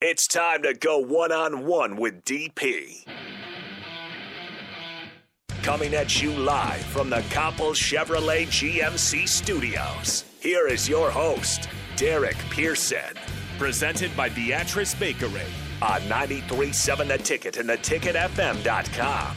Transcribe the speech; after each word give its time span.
It's 0.00 0.28
time 0.28 0.62
to 0.62 0.74
go 0.74 0.98
one 0.98 1.32
on 1.32 1.66
one 1.66 1.96
with 1.96 2.24
DP. 2.24 3.04
Coming 5.64 5.92
at 5.92 6.22
you 6.22 6.30
live 6.34 6.84
from 6.84 7.10
the 7.10 7.22
Coppel 7.32 7.74
Chevrolet 7.74 8.46
GMC 8.46 9.28
studios. 9.28 10.24
Here 10.40 10.68
is 10.68 10.88
your 10.88 11.10
host, 11.10 11.68
Derek 11.96 12.36
Pearson. 12.48 13.16
Presented 13.58 14.16
by 14.16 14.28
Beatrice 14.28 14.94
Bakery. 14.94 15.42
On 15.82 16.00
93.7 16.02 17.08
The 17.08 17.18
Ticket 17.18 17.56
and 17.56 17.68
theticketfm.com. 17.68 19.34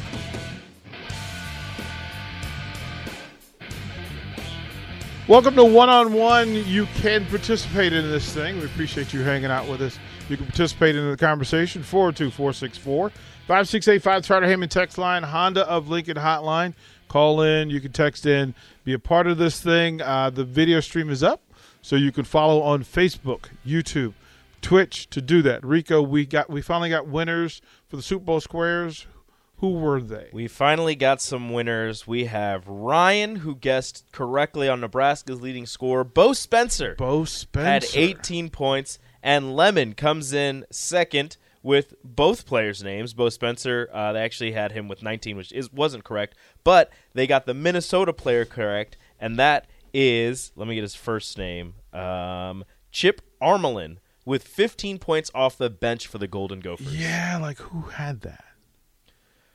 Welcome 5.27 5.55
to 5.55 5.65
One 5.65 5.89
on 5.89 6.13
One. 6.13 6.53
You 6.53 6.85
can 6.97 7.25
participate 7.25 7.93
in 7.93 8.11
this 8.11 8.31
thing. 8.31 8.59
We 8.59 8.65
appreciate 8.65 9.11
you 9.11 9.21
hanging 9.21 9.49
out 9.49 9.67
with 9.67 9.81
us. 9.81 9.97
You 10.31 10.37
can 10.37 10.45
participate 10.45 10.95
in 10.95 11.09
the 11.09 11.17
conversation 11.17 11.83
402 11.83 12.31
464 12.31 13.09
5685 13.09 14.25
Trotter 14.25 14.47
Hammond 14.47 14.71
text 14.71 14.97
line, 14.97 15.23
Honda 15.23 15.67
of 15.67 15.89
Lincoln 15.89 16.15
hotline. 16.15 16.73
Call 17.09 17.41
in. 17.41 17.69
You 17.69 17.81
can 17.81 17.91
text 17.91 18.25
in. 18.25 18.55
Be 18.85 18.93
a 18.93 18.99
part 18.99 19.27
of 19.27 19.37
this 19.37 19.59
thing. 19.59 20.01
Uh, 20.01 20.29
the 20.29 20.45
video 20.45 20.79
stream 20.79 21.09
is 21.09 21.21
up, 21.21 21.41
so 21.81 21.97
you 21.97 22.13
can 22.13 22.23
follow 22.23 22.61
on 22.61 22.85
Facebook, 22.85 23.49
YouTube, 23.67 24.13
Twitch 24.61 25.09
to 25.09 25.21
do 25.21 25.41
that. 25.41 25.65
Rico, 25.65 26.01
we 26.01 26.25
got 26.25 26.49
we 26.49 26.61
finally 26.61 26.89
got 26.89 27.07
winners 27.07 27.61
for 27.89 27.97
the 27.97 28.01
Super 28.01 28.23
Bowl 28.23 28.39
squares. 28.39 29.07
Who 29.61 29.73
were 29.73 30.01
they? 30.01 30.29
We 30.33 30.47
finally 30.47 30.95
got 30.95 31.21
some 31.21 31.53
winners. 31.53 32.07
We 32.07 32.25
have 32.25 32.67
Ryan, 32.67 33.37
who 33.37 33.55
guessed 33.55 34.05
correctly 34.11 34.67
on 34.67 34.81
Nebraska's 34.81 35.39
leading 35.39 35.67
scorer. 35.67 36.03
Bo 36.03 36.33
Spencer 36.33 36.95
Bo 36.97 37.25
Spencer 37.25 37.63
had 37.63 37.85
18 37.93 38.49
points, 38.49 38.97
and 39.21 39.55
Lemon 39.55 39.93
comes 39.93 40.33
in 40.33 40.65
second 40.71 41.37
with 41.61 41.93
both 42.03 42.47
players' 42.47 42.83
names. 42.83 43.13
Bo 43.13 43.29
Spencer, 43.29 43.87
uh, 43.93 44.13
they 44.13 44.21
actually 44.21 44.53
had 44.53 44.71
him 44.71 44.87
with 44.87 45.03
19, 45.03 45.37
which 45.37 45.51
is 45.51 45.71
wasn't 45.71 46.03
correct, 46.03 46.35
but 46.63 46.89
they 47.13 47.27
got 47.27 47.45
the 47.45 47.53
Minnesota 47.53 48.13
player 48.13 48.45
correct, 48.45 48.97
and 49.19 49.37
that 49.37 49.67
is 49.93 50.51
let 50.55 50.67
me 50.67 50.73
get 50.73 50.81
his 50.81 50.95
first 50.95 51.37
name, 51.37 51.75
um, 51.93 52.63
Chip 52.91 53.21
Armelin, 53.39 53.97
with 54.25 54.41
15 54.41 54.97
points 54.97 55.29
off 55.35 55.55
the 55.55 55.69
bench 55.69 56.07
for 56.07 56.17
the 56.17 56.27
Golden 56.27 56.61
Gophers. 56.61 56.95
Yeah, 56.99 57.37
like 57.39 57.59
who 57.59 57.81
had 57.81 58.21
that? 58.21 58.43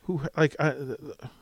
Who 0.06 0.20
like 0.36 0.54
uh, 0.60 0.72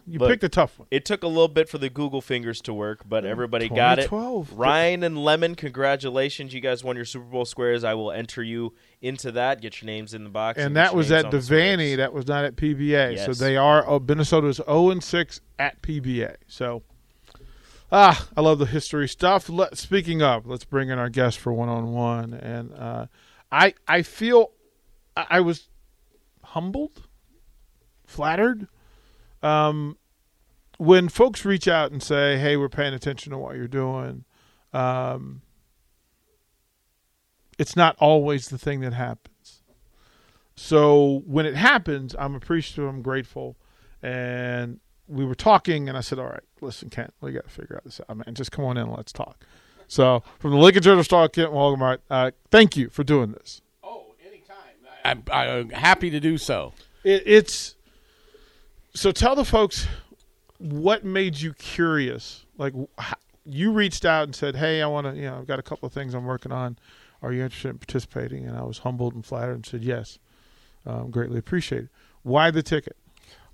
you 0.07 0.19
Look, 0.19 0.31
picked 0.31 0.45
a 0.45 0.49
tough 0.49 0.79
one. 0.79 0.89
It 0.91 1.05
took 1.05 1.23
a 1.23 1.27
little 1.27 1.49
bit 1.49 1.69
for 1.69 1.77
the 1.77 1.91
Google 1.91 2.23
fingers 2.23 2.63
to 2.63 2.73
work, 2.73 3.03
but 3.07 3.27
everybody 3.27 3.69
got 3.69 3.99
it. 3.99 4.05
2012. 4.05 4.53
Ryan 4.55 5.03
and 5.03 5.23
Lemon, 5.23 5.55
congratulations! 5.55 6.55
You 6.55 6.63
guys 6.63 6.83
won 6.83 6.97
your 6.97 7.05
Super 7.05 7.27
Bowl 7.27 7.45
squares. 7.45 7.85
I 7.85 7.93
will 7.93 8.11
enter 8.11 8.43
you 8.43 8.73
into 9.03 9.31
that. 9.33 9.61
Get 9.61 9.83
your 9.83 9.87
names 9.87 10.15
in 10.15 10.25
the 10.25 10.31
box. 10.31 10.59
And 10.59 10.75
get 10.75 10.83
that 10.83 10.95
was 10.95 11.13
at 11.13 11.31
the 11.31 11.37
Devaney. 11.37 11.99
That 11.99 12.15
was 12.15 12.27
not 12.27 12.47
at 12.47 12.57
PBA. 12.57 13.27
So 13.27 13.35
they 13.35 13.59
are. 13.59 13.87
Oh, 13.87 14.01
Minnesota 14.01 14.47
is 14.47 14.57
zero 14.57 14.89
and 14.89 15.05
six 15.05 15.43
at 15.59 15.83
PBA. 15.83 16.37
So, 16.47 16.83
ah, 17.93 18.27
I 18.35 18.41
love 18.41 18.59
the 18.59 18.65
history 18.65 19.09
stuff. 19.09 19.51
Let, 19.51 19.77
speaking 19.77 20.23
of, 20.23 20.47
let's 20.47 20.65
bring 20.65 20.89
in 20.89 20.99
our 20.99 21.11
guest 21.11 21.39
for 21.39 21.53
one 21.53 21.69
on 21.69 21.93
one. 21.93 22.33
And 22.33 22.73
uh, 22.73 23.07
I 23.53 23.75
I 23.87 24.01
feel 24.01 24.53
I, 25.15 25.27
I 25.29 25.41
was 25.41 25.69
humbled, 26.43 27.09
flattered. 28.15 28.69
Um, 29.43 29.99
when 30.79 31.09
folks 31.09 31.45
reach 31.45 31.69
out 31.69 31.93
and 31.93 32.03
say, 32.03 32.39
"Hey, 32.39 32.57
we're 32.57 32.69
paying 32.69 32.95
attention 32.95 33.33
to 33.33 33.39
what 33.39 33.57
you're 33.57 33.69
doing," 33.69 34.25
um, 34.73 35.43
it's 37.59 37.77
not 37.77 37.97
always 37.99 38.49
the 38.49 38.59
thing 38.59 38.81
that 38.81 38.93
happens. 38.93 39.63
So 40.57 41.23
when 41.27 41.47
it 41.47 41.57
happens, 41.57 42.15
I'm 42.19 42.35
appreciative, 42.35 42.89
I'm 42.89 43.03
grateful, 43.03 43.57
and 44.03 44.81
we 45.09 45.25
were 45.25 45.35
talking, 45.35 45.89
and 45.89 45.99
I 45.99 46.01
said, 46.01 46.19
"All 46.19 46.27
right, 46.27 46.43
listen, 46.61 46.91
Kent, 46.91 47.13
we 47.21 47.33
got 47.33 47.45
to 47.45 47.51
figure 47.51 47.77
out 47.77 47.85
this 47.85 48.01
out, 48.09 48.17
man. 48.17 48.35
Just 48.35 48.53
come 48.53 48.65
on 48.65 48.77
in, 48.77 48.85
and 48.85 48.97
let's 48.97 49.13
talk." 49.13 49.45
So 49.87 50.23
from 50.39 50.53
the 50.53 50.57
Lincoln 50.57 50.83
Journal 50.83 51.05
Star, 51.05 51.29
Kent 51.29 51.53
Wolgamott, 51.53 51.99
uh, 52.09 52.31
thank 52.51 52.77
you 52.77 52.89
for 52.89 53.05
doing 53.05 53.33
this. 53.33 53.61
Oh, 53.83 54.15
anytime. 54.27 54.57
I'm, 55.05 55.23
I'm 55.31 55.71
happy 55.71 56.11
to 56.11 56.21
do 56.21 56.39
so. 56.39 56.73
It, 57.05 57.23
it's 57.27 57.74
so 58.95 59.13
tell 59.13 59.35
the 59.35 59.45
folks 59.45 59.87
what 60.59 61.05
made 61.05 61.41
you 61.41 61.53
curious. 61.55 62.45
Like 62.57 62.75
you 63.45 63.73
reached 63.73 64.05
out 64.05 64.25
and 64.25 64.35
said, 64.35 64.57
"Hey, 64.57 64.83
I 64.83 64.87
want 64.87 65.07
to. 65.07 65.15
You 65.15 65.29
know, 65.29 65.39
I've 65.39 65.47
got 65.47 65.59
a 65.59 65.63
couple 65.63 65.87
of 65.87 65.93
things 65.93 66.15
I'm 66.15 66.25
working 66.25 66.53
on. 66.53 66.79
Are 67.23 67.33
you 67.33 67.43
interested 67.43 67.71
in 67.71 67.79
participating?" 67.79 68.47
And 68.47 68.57
I 68.57 68.63
was 68.63 68.79
humbled 68.79 69.15
and 69.15 69.25
flattered 69.25 69.55
and 69.55 69.67
said, 69.67 69.83
"Yes, 69.83 70.19
um, 70.87 71.11
greatly 71.11 71.39
appreciated." 71.39 71.91
Why 72.23 72.51
the 72.51 72.63
ticket? 72.63 72.97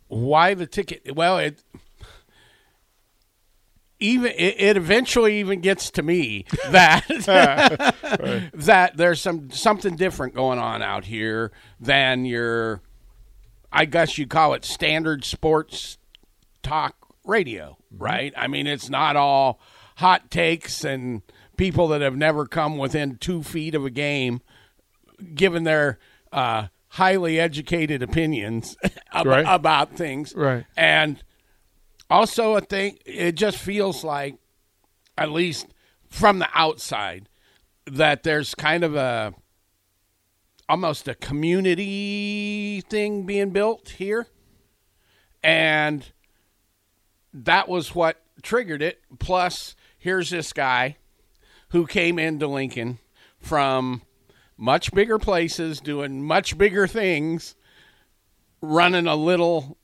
Why 0.08 0.54
the 0.54 0.66
ticket? 0.66 1.14
Well, 1.16 1.38
it 1.38 1.62
even 4.00 4.32
it, 4.32 4.54
it 4.58 4.76
eventually 4.76 5.38
even 5.40 5.60
gets 5.60 5.90
to 5.92 6.02
me 6.02 6.46
that 6.70 7.04
that 8.54 8.96
there's 8.96 9.20
some 9.20 9.50
something 9.50 9.96
different 9.96 10.34
going 10.34 10.58
on 10.58 10.82
out 10.82 11.04
here 11.04 11.52
than 11.78 12.24
your 12.24 12.80
I 13.72 13.84
guess 13.84 14.18
you 14.18 14.26
call 14.26 14.54
it 14.54 14.64
standard 14.64 15.24
sports 15.24 15.98
talk 16.62 16.96
radio, 17.24 17.76
right? 17.96 18.32
I 18.36 18.46
mean, 18.48 18.66
it's 18.66 18.90
not 18.90 19.16
all 19.16 19.60
hot 19.96 20.30
takes 20.30 20.84
and 20.84 21.22
people 21.56 21.88
that 21.88 22.00
have 22.00 22.16
never 22.16 22.46
come 22.46 22.78
within 22.78 23.16
two 23.16 23.42
feet 23.42 23.74
of 23.74 23.84
a 23.84 23.90
game 23.90 24.40
given 25.34 25.64
their 25.64 25.98
uh, 26.32 26.66
highly 26.88 27.38
educated 27.38 28.02
opinions 28.02 28.76
ab- 29.12 29.26
Right. 29.26 29.44
about 29.46 29.92
things. 29.94 30.34
Right. 30.34 30.64
And 30.76 31.22
also, 32.08 32.56
I 32.56 32.60
think 32.60 33.02
it 33.04 33.32
just 33.32 33.58
feels 33.58 34.02
like, 34.02 34.36
at 35.18 35.30
least 35.30 35.66
from 36.08 36.38
the 36.38 36.48
outside, 36.54 37.28
that 37.86 38.22
there's 38.22 38.54
kind 38.54 38.82
of 38.82 38.94
a 38.96 39.34
almost 40.70 41.08
a 41.08 41.16
community 41.16 42.80
thing 42.82 43.24
being 43.24 43.50
built 43.50 43.88
here. 43.98 44.28
And 45.42 46.06
that 47.34 47.68
was 47.68 47.92
what 47.92 48.22
triggered 48.40 48.80
it. 48.80 49.00
Plus, 49.18 49.74
here's 49.98 50.30
this 50.30 50.52
guy 50.52 50.96
who 51.70 51.88
came 51.88 52.20
into 52.20 52.46
Lincoln 52.46 53.00
from 53.40 54.02
much 54.56 54.94
bigger 54.94 55.18
places, 55.18 55.80
doing 55.80 56.22
much 56.22 56.56
bigger 56.56 56.86
things, 56.86 57.56
running 58.62 59.08
a 59.08 59.16
little, 59.16 59.76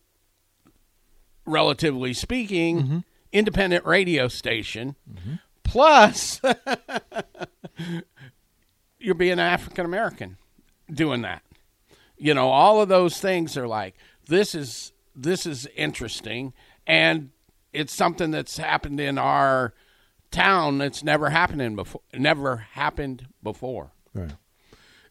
relatively 1.45 2.13
speaking, 2.13 2.81
mm-hmm. 2.81 2.99
independent 3.33 3.85
radio 3.85 4.29
station. 4.29 4.95
Mm-hmm. 5.11 5.33
Plus, 5.63 6.39
you're 8.99 9.15
being 9.15 9.37
African 9.37 9.83
American 9.83 10.37
doing 10.91 11.21
that. 11.21 11.43
You 12.17 12.33
know, 12.33 12.49
all 12.49 12.81
of 12.81 12.89
those 12.89 13.19
things 13.19 13.57
are 13.57 13.67
like 13.67 13.95
this 14.27 14.55
is 14.55 14.91
this 15.15 15.45
is 15.45 15.67
interesting 15.75 16.53
and 16.85 17.31
it's 17.73 17.93
something 17.93 18.31
that's 18.31 18.57
happened 18.57 18.99
in 18.99 19.17
our 19.17 19.73
town 20.31 20.77
that's 20.77 21.03
never 21.03 21.29
happened 21.29 21.61
in 21.61 21.75
before 21.75 22.01
never 22.13 22.57
happened 22.57 23.27
before. 23.43 23.91
Right. 24.13 24.31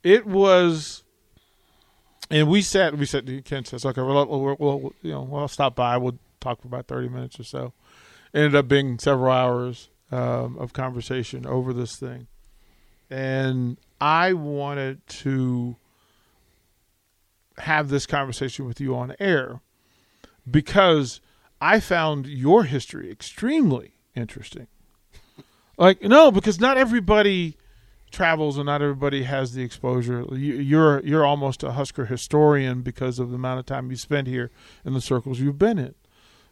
It 0.03 0.27
was, 0.27 1.05
and 2.31 2.49
we 2.49 2.63
said 2.63 2.99
we 2.99 3.07
said 3.07 3.45
Ken 3.45 3.65
says 3.65 3.85
okay, 3.85 4.03
we'll, 4.03 4.27
we'll, 4.27 4.57
we'll 4.59 4.93
you 5.03 5.13
know 5.13 5.23
we'll 5.23 5.49
stop 5.49 5.77
by. 5.77 5.97
We'll 5.97 6.19
talk 6.41 6.61
for 6.61 6.69
about 6.69 6.87
thirty 6.87 7.09
minutes 7.09 7.39
or 7.39 7.45
so. 7.45 7.73
Ended 8.35 8.55
up 8.55 8.69
being 8.69 8.99
several 8.99 9.33
hours 9.33 9.89
um, 10.11 10.57
of 10.59 10.73
conversation 10.73 11.47
over 11.47 11.73
this 11.73 11.97
thing, 11.97 12.27
and 13.11 13.79
I 14.01 14.33
wanted 14.33 15.07
to 15.07 15.77
have 17.59 17.89
this 17.89 18.07
conversation 18.07 18.67
with 18.67 18.81
you 18.81 18.95
on 18.95 19.15
air 19.19 19.61
because 20.49 21.21
I 21.61 21.81
found 21.81 22.27
your 22.27 22.65
history 22.65 23.11
extremely 23.11 23.93
interesting. 24.15 24.67
Like 25.79 26.03
no, 26.03 26.31
because 26.31 26.61
not 26.61 26.79
everybody 26.79 27.57
travels 28.11 28.57
and 28.57 28.67
not 28.67 28.83
everybody 28.83 29.25
has 29.25 29.53
the 29.53 29.63
exposure. 29.63 30.25
You, 30.31 30.55
you're 30.55 31.01
you're 31.05 31.25
almost 31.25 31.63
a 31.63 31.73
Husker 31.73 32.07
historian 32.07 32.83
because 32.83 33.19
of 33.19 33.31
the 33.31 33.37
amount 33.37 33.61
of 33.61 33.67
time 33.67 33.91
you 33.91 33.97
spent 33.97 34.27
here 34.27 34.51
and 34.85 34.95
the 34.95 35.01
circles 35.01 35.41
you've 35.41 35.59
been 35.59 35.79
in. 35.79 35.95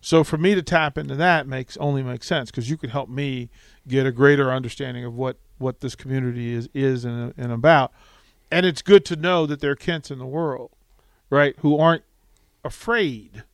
So 0.05 0.23
for 0.23 0.37
me 0.37 0.55
to 0.55 0.61
tap 0.61 0.99
into 0.99 1.15
that 1.15 1.47
makes 1.47 1.79
only 1.79 2.03
makes 2.03 2.27
sense 2.27 2.51
because 2.51 2.69
you 2.69 2.77
could 2.77 2.91
help 2.91 3.09
me 3.09 3.49
get 3.89 4.05
a 4.05 4.13
greater 4.13 4.53
understanding 4.53 5.03
of 5.03 5.15
what 5.15 5.39
what 5.57 5.81
this 5.81 5.95
community 5.95 6.53
is 6.53 6.69
is 6.75 7.07
and, 7.07 7.33
and 7.39 7.51
about. 7.51 7.91
And 8.51 8.67
it's 8.67 8.83
good 8.83 9.07
to 9.07 9.17
know 9.17 9.47
that 9.47 9.61
there 9.61 9.71
are 9.71 9.77
Kents 9.77 10.11
in 10.11 10.19
the 10.19 10.27
world, 10.27 10.73
right, 11.31 11.57
who 11.61 11.79
aren't 11.79 12.03
afraid 12.63 13.45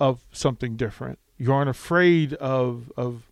of 0.00 0.18
something 0.32 0.74
different. 0.74 1.20
You 1.38 1.52
aren't 1.52 1.70
afraid 1.70 2.34
of 2.34 2.90
of 2.96 3.22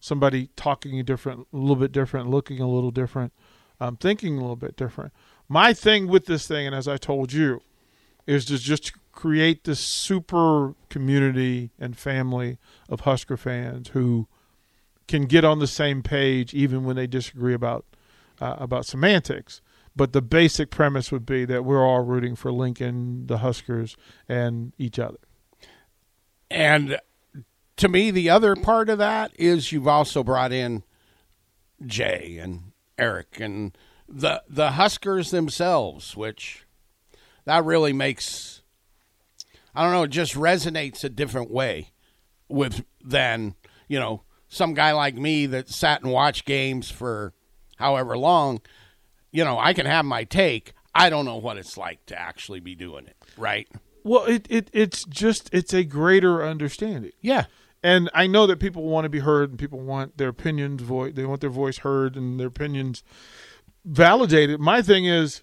somebody 0.00 0.48
talking 0.56 0.98
a 0.98 1.04
different, 1.04 1.46
a 1.52 1.56
little 1.56 1.76
bit 1.76 1.92
different, 1.92 2.28
looking 2.28 2.58
a 2.58 2.68
little 2.68 2.90
different, 2.90 3.32
um, 3.78 3.96
thinking 3.96 4.36
a 4.36 4.40
little 4.40 4.56
bit 4.56 4.76
different. 4.76 5.12
My 5.48 5.72
thing 5.72 6.08
with 6.08 6.26
this 6.26 6.48
thing, 6.48 6.66
and 6.66 6.74
as 6.74 6.88
I 6.88 6.96
told 6.96 7.32
you, 7.32 7.62
is 8.26 8.44
to 8.46 8.58
just 8.58 8.92
create 9.12 9.64
this 9.64 9.80
super 9.80 10.74
community 10.88 11.70
and 11.78 11.96
family 11.96 12.58
of 12.88 13.00
Husker 13.00 13.36
fans 13.36 13.88
who 13.88 14.26
can 15.08 15.26
get 15.26 15.44
on 15.44 15.58
the 15.58 15.66
same 15.66 16.02
page 16.02 16.52
even 16.52 16.84
when 16.84 16.96
they 16.96 17.06
disagree 17.06 17.54
about 17.54 17.84
uh, 18.40 18.56
about 18.58 18.84
semantics. 18.84 19.62
But 19.94 20.12
the 20.12 20.20
basic 20.20 20.70
premise 20.70 21.10
would 21.10 21.24
be 21.24 21.46
that 21.46 21.64
we're 21.64 21.84
all 21.84 22.00
rooting 22.00 22.36
for 22.36 22.52
Lincoln, 22.52 23.26
the 23.28 23.38
Huskers, 23.38 23.96
and 24.28 24.72
each 24.76 24.98
other. 24.98 25.16
And 26.50 26.98
to 27.78 27.88
me, 27.88 28.10
the 28.10 28.28
other 28.28 28.54
part 28.56 28.90
of 28.90 28.98
that 28.98 29.32
is 29.36 29.72
you've 29.72 29.88
also 29.88 30.22
brought 30.22 30.52
in 30.52 30.82
Jay 31.84 32.38
and 32.40 32.72
Eric 32.98 33.40
and 33.40 33.76
the 34.08 34.42
the 34.48 34.72
Huskers 34.72 35.30
themselves, 35.30 36.16
which 36.16 36.65
that 37.46 37.64
really 37.64 37.92
makes 37.92 38.56
I 39.76 39.82
don't 39.82 39.92
know, 39.92 40.04
it 40.04 40.10
just 40.10 40.34
resonates 40.34 41.04
a 41.04 41.10
different 41.10 41.50
way 41.50 41.90
with 42.48 42.82
than, 43.04 43.54
you 43.88 43.98
know, 43.98 44.22
some 44.48 44.72
guy 44.72 44.92
like 44.92 45.14
me 45.14 45.44
that 45.46 45.68
sat 45.68 46.02
and 46.02 46.10
watched 46.10 46.46
games 46.46 46.90
for 46.90 47.34
however 47.76 48.16
long. 48.16 48.62
You 49.32 49.44
know, 49.44 49.58
I 49.58 49.74
can 49.74 49.84
have 49.84 50.06
my 50.06 50.24
take. 50.24 50.72
I 50.94 51.10
don't 51.10 51.26
know 51.26 51.36
what 51.36 51.58
it's 51.58 51.76
like 51.76 52.06
to 52.06 52.18
actually 52.18 52.60
be 52.60 52.74
doing 52.74 53.06
it, 53.06 53.16
right? 53.36 53.68
Well, 54.02 54.24
it, 54.24 54.46
it 54.48 54.70
it's 54.72 55.04
just 55.04 55.50
it's 55.52 55.74
a 55.74 55.84
greater 55.84 56.42
understanding. 56.42 57.12
Yeah. 57.20 57.44
And 57.82 58.08
I 58.14 58.26
know 58.26 58.46
that 58.46 58.58
people 58.58 58.84
want 58.84 59.04
to 59.04 59.10
be 59.10 59.18
heard 59.18 59.50
and 59.50 59.58
people 59.58 59.80
want 59.80 60.16
their 60.16 60.28
opinions 60.28 60.80
voice 60.80 61.12
they 61.14 61.26
want 61.26 61.42
their 61.42 61.50
voice 61.50 61.78
heard 61.78 62.16
and 62.16 62.40
their 62.40 62.46
opinions 62.46 63.02
validated. 63.84 64.58
My 64.58 64.80
thing 64.80 65.04
is 65.04 65.42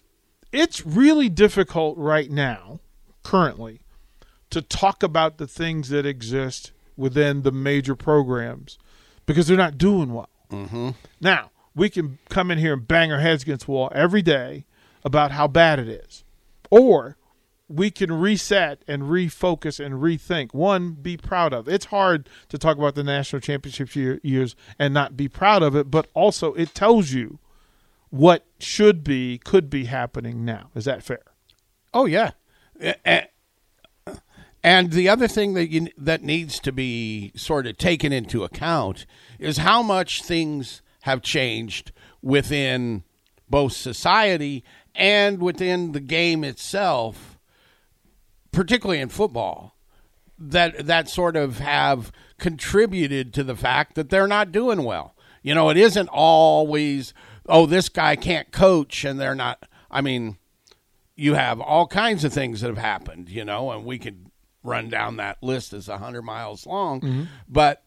it's 0.54 0.86
really 0.86 1.28
difficult 1.28 1.96
right 1.98 2.30
now, 2.30 2.80
currently, 3.22 3.80
to 4.50 4.62
talk 4.62 5.02
about 5.02 5.38
the 5.38 5.46
things 5.46 5.88
that 5.88 6.06
exist 6.06 6.72
within 6.96 7.42
the 7.42 7.52
major 7.52 7.94
programs 7.94 8.78
because 9.26 9.46
they're 9.46 9.56
not 9.56 9.78
doing 9.78 10.12
well. 10.12 10.28
Mm-hmm. 10.50 10.90
Now, 11.20 11.50
we 11.74 11.90
can 11.90 12.18
come 12.28 12.50
in 12.50 12.58
here 12.58 12.74
and 12.74 12.86
bang 12.86 13.10
our 13.12 13.20
heads 13.20 13.42
against 13.42 13.66
the 13.66 13.72
wall 13.72 13.90
every 13.94 14.22
day 14.22 14.64
about 15.04 15.32
how 15.32 15.48
bad 15.48 15.78
it 15.78 15.88
is. 15.88 16.24
Or 16.70 17.16
we 17.68 17.90
can 17.90 18.12
reset 18.12 18.82
and 18.86 19.04
refocus 19.04 19.84
and 19.84 19.94
rethink. 19.96 20.54
One, 20.54 20.92
be 20.92 21.16
proud 21.16 21.52
of. 21.52 21.68
It's 21.68 21.86
hard 21.86 22.28
to 22.48 22.58
talk 22.58 22.76
about 22.76 22.94
the 22.94 23.02
national 23.02 23.40
championship 23.40 23.94
year, 23.96 24.20
years 24.22 24.54
and 24.78 24.94
not 24.94 25.16
be 25.16 25.28
proud 25.28 25.62
of 25.62 25.74
it, 25.74 25.90
but 25.90 26.08
also 26.14 26.52
it 26.54 26.74
tells 26.74 27.12
you 27.12 27.38
what 28.14 28.46
should 28.60 29.02
be, 29.02 29.38
could 29.38 29.68
be 29.68 29.86
happening 29.86 30.44
now. 30.44 30.70
Is 30.76 30.84
that 30.84 31.02
fair? 31.02 31.22
Oh 31.92 32.06
yeah. 32.06 32.30
And 34.62 34.92
the 34.92 35.08
other 35.08 35.26
thing 35.26 35.54
that 35.54 35.68
you, 35.68 35.88
that 35.98 36.22
needs 36.22 36.60
to 36.60 36.70
be 36.70 37.32
sort 37.34 37.66
of 37.66 37.76
taken 37.76 38.12
into 38.12 38.44
account 38.44 39.04
is 39.40 39.56
how 39.58 39.82
much 39.82 40.22
things 40.22 40.80
have 41.02 41.22
changed 41.22 41.90
within 42.22 43.02
both 43.50 43.72
society 43.72 44.62
and 44.94 45.40
within 45.40 45.90
the 45.90 45.98
game 46.00 46.44
itself, 46.44 47.36
particularly 48.52 49.00
in 49.00 49.08
football, 49.08 49.76
that 50.38 50.86
that 50.86 51.08
sort 51.08 51.34
of 51.34 51.58
have 51.58 52.12
contributed 52.38 53.34
to 53.34 53.42
the 53.42 53.56
fact 53.56 53.96
that 53.96 54.08
they're 54.08 54.28
not 54.28 54.52
doing 54.52 54.84
well. 54.84 55.16
You 55.42 55.54
know, 55.54 55.68
it 55.68 55.76
isn't 55.76 56.08
always 56.08 57.12
oh 57.48 57.66
this 57.66 57.88
guy 57.88 58.16
can't 58.16 58.50
coach 58.52 59.04
and 59.04 59.20
they're 59.20 59.34
not. 59.34 59.64
I 59.90 60.00
mean, 60.00 60.38
you 61.16 61.34
have 61.34 61.60
all 61.60 61.86
kinds 61.86 62.24
of 62.24 62.32
things 62.32 62.60
that 62.60 62.68
have 62.68 62.78
happened. 62.78 63.28
You 63.28 63.44
know, 63.44 63.70
and 63.70 63.84
we 63.84 63.98
could 63.98 64.30
run 64.62 64.88
down 64.88 65.16
that 65.18 65.42
list 65.42 65.72
as 65.72 65.88
100 65.88 66.22
miles 66.22 66.66
long. 66.66 67.28
But, 67.48 67.84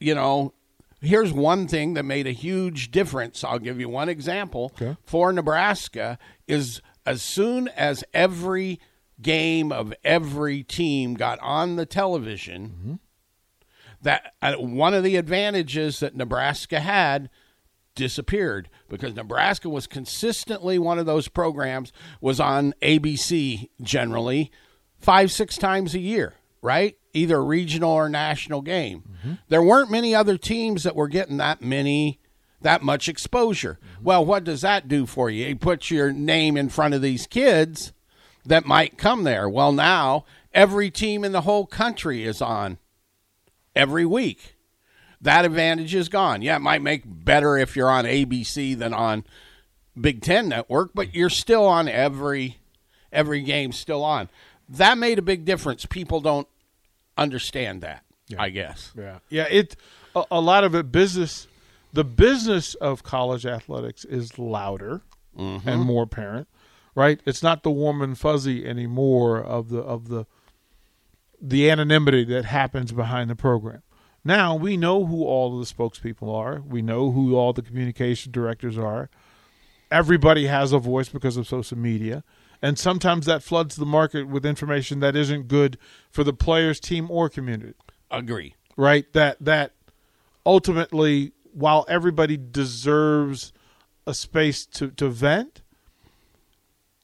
you 0.00 0.14
know, 0.14 0.54
here's 1.00 1.32
one 1.32 1.68
thing 1.68 1.94
that 1.94 2.04
made 2.04 2.26
a 2.26 2.32
huge 2.32 2.90
difference. 2.90 3.44
I'll 3.44 3.58
give 3.58 3.78
you 3.78 3.88
one 3.88 4.08
example. 4.08 4.72
Okay. 4.80 4.96
For 5.04 5.32
Nebraska 5.32 6.18
is 6.48 6.80
as 7.04 7.22
soon 7.22 7.68
as 7.68 8.02
every 8.14 8.80
game 9.20 9.70
of 9.70 9.92
every 10.02 10.62
team 10.62 11.14
got 11.14 11.38
on 11.40 11.76
the 11.76 11.86
television, 11.86 12.98
that 14.00 14.32
uh, 14.40 14.54
one 14.54 14.94
of 14.94 15.04
the 15.04 15.16
advantages 15.16 16.00
that 16.00 16.16
Nebraska 16.16 16.80
had 16.80 17.28
disappeared 17.94 18.68
because 18.88 19.14
Nebraska 19.14 19.68
was 19.68 19.86
consistently 19.86 20.78
one 20.78 20.98
of 20.98 21.06
those 21.06 21.28
programs 21.28 21.92
was 22.20 22.40
on 22.40 22.74
ABC 22.82 23.68
generally 23.80 24.50
five 24.98 25.30
six 25.30 25.56
times 25.56 25.94
a 25.94 25.98
year 25.98 26.34
right? 26.62 26.96
Either 27.12 27.44
regional 27.44 27.90
or 27.90 28.08
national 28.08 28.62
game. 28.62 29.02
Mm-hmm. 29.02 29.32
There 29.48 29.62
weren't 29.62 29.90
many 29.90 30.14
other 30.14 30.38
teams 30.38 30.84
that 30.84 30.96
were 30.96 31.08
getting 31.08 31.36
that 31.38 31.60
many 31.60 32.20
that 32.62 32.82
much 32.82 33.08
exposure. 33.08 33.78
Mm-hmm. 33.82 34.04
Well 34.04 34.24
what 34.24 34.44
does 34.44 34.62
that 34.62 34.88
do 34.88 35.04
for 35.04 35.28
you? 35.28 35.46
It 35.48 35.60
puts 35.60 35.90
your 35.90 36.12
name 36.12 36.56
in 36.56 36.68
front 36.68 36.94
of 36.94 37.02
these 37.02 37.26
kids 37.26 37.92
that 38.46 38.64
might 38.64 38.96
come 38.96 39.24
there. 39.24 39.48
Well 39.48 39.72
now 39.72 40.24
every 40.54 40.90
team 40.90 41.24
in 41.24 41.32
the 41.32 41.42
whole 41.42 41.66
country 41.66 42.24
is 42.24 42.40
on 42.40 42.78
every 43.74 44.06
week 44.06 44.51
that 45.22 45.44
advantage 45.44 45.94
is 45.94 46.08
gone. 46.08 46.42
Yeah, 46.42 46.56
it 46.56 46.62
might 46.62 46.82
make 46.82 47.02
better 47.06 47.56
if 47.56 47.76
you're 47.76 47.90
on 47.90 48.04
ABC 48.04 48.76
than 48.76 48.92
on 48.92 49.24
Big 49.98 50.20
Ten 50.20 50.48
Network, 50.48 50.90
but 50.94 51.14
you're 51.14 51.30
still 51.30 51.64
on 51.64 51.88
every 51.88 52.58
every 53.12 53.42
game 53.42 53.72
still 53.72 54.04
on. 54.04 54.28
That 54.68 54.98
made 54.98 55.18
a 55.18 55.22
big 55.22 55.44
difference. 55.44 55.86
People 55.86 56.20
don't 56.20 56.48
understand 57.16 57.82
that. 57.82 58.04
I 58.38 58.48
guess. 58.48 58.92
Yeah, 58.96 59.18
yeah. 59.28 59.46
It 59.50 59.76
a, 60.16 60.24
a 60.30 60.40
lot 60.40 60.64
of 60.64 60.74
it 60.74 60.90
business. 60.90 61.46
The 61.92 62.04
business 62.04 62.74
of 62.74 63.02
college 63.02 63.44
athletics 63.44 64.06
is 64.06 64.38
louder 64.38 65.02
mm-hmm. 65.38 65.68
and 65.68 65.82
more 65.82 66.04
apparent, 66.04 66.48
right? 66.94 67.20
It's 67.26 67.42
not 67.42 67.62
the 67.62 67.70
warm 67.70 68.00
and 68.00 68.18
fuzzy 68.18 68.66
anymore 68.66 69.38
of 69.38 69.68
the 69.68 69.80
of 69.80 70.08
the 70.08 70.24
the 71.40 71.68
anonymity 71.68 72.24
that 72.24 72.46
happens 72.46 72.92
behind 72.92 73.28
the 73.28 73.36
program. 73.36 73.82
Now 74.24 74.54
we 74.54 74.76
know 74.76 75.04
who 75.06 75.24
all 75.24 75.58
of 75.58 75.66
the 75.66 75.74
spokespeople 75.74 76.32
are. 76.32 76.60
We 76.60 76.82
know 76.82 77.10
who 77.10 77.34
all 77.36 77.52
the 77.52 77.62
communication 77.62 78.30
directors 78.32 78.78
are. 78.78 79.10
Everybody 79.90 80.46
has 80.46 80.72
a 80.72 80.78
voice 80.78 81.08
because 81.08 81.36
of 81.36 81.46
social 81.46 81.76
media. 81.76 82.24
And 82.62 82.78
sometimes 82.78 83.26
that 83.26 83.42
floods 83.42 83.74
the 83.76 83.84
market 83.86 84.28
with 84.28 84.46
information 84.46 85.00
that 85.00 85.16
isn't 85.16 85.48
good 85.48 85.76
for 86.10 86.22
the 86.22 86.32
players, 86.32 86.78
team, 86.78 87.10
or 87.10 87.28
community 87.28 87.74
Agree. 88.10 88.54
right 88.76 89.10
that 89.14 89.36
that 89.40 89.72
ultimately 90.46 91.32
while 91.52 91.84
everybody 91.88 92.36
deserves 92.36 93.52
a 94.06 94.14
space 94.14 94.64
to 94.66 94.90
to 94.92 95.08
vent 95.08 95.62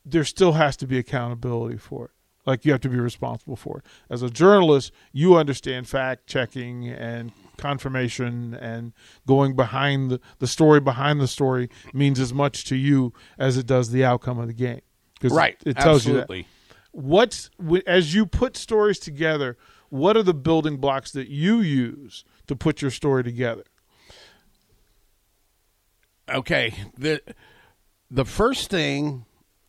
there 0.04 0.24
still 0.24 0.52
has 0.52 0.76
to 0.76 0.86
be 0.86 0.98
accountability 0.98 1.76
for 1.78 2.06
it 2.06 2.10
like 2.48 2.64
you 2.64 2.72
have 2.72 2.80
to 2.80 2.88
be 2.88 2.98
responsible 2.98 3.56
for. 3.56 3.78
It 3.78 3.84
as 4.10 4.22
a 4.22 4.30
journalist 4.30 4.90
you 5.12 5.36
understand 5.36 5.86
fact 5.86 6.26
checking 6.26 6.88
and 6.88 7.30
confirmation 7.58 8.54
and 8.54 8.92
going 9.26 9.54
behind 9.54 10.10
the, 10.10 10.20
the 10.38 10.46
story 10.46 10.80
behind 10.80 11.20
the 11.20 11.28
story 11.28 11.68
means 11.92 12.18
as 12.18 12.32
much 12.32 12.64
to 12.64 12.76
you 12.76 13.12
as 13.38 13.56
it 13.56 13.66
does 13.66 13.90
the 13.90 14.04
outcome 14.04 14.38
of 14.38 14.46
the 14.46 14.54
game. 14.54 14.80
Right. 15.22 15.56
it 15.66 15.76
tells 15.76 16.06
you 16.06 16.14
that. 16.14 16.22
Absolutely. 16.22 16.46
what's 16.92 17.50
as 17.86 18.14
you 18.14 18.24
put 18.24 18.56
stories 18.56 18.98
together 18.98 19.56
what 19.90 20.16
are 20.16 20.22
the 20.22 20.34
building 20.34 20.76
blocks 20.76 21.10
that 21.12 21.28
you 21.28 21.60
use 21.60 22.24
to 22.46 22.54
put 22.56 22.82
your 22.82 22.90
story 22.90 23.24
together? 23.24 23.64
Okay. 26.28 26.74
The 26.96 27.22
the 28.10 28.24
first 28.24 28.70
thing 28.70 29.24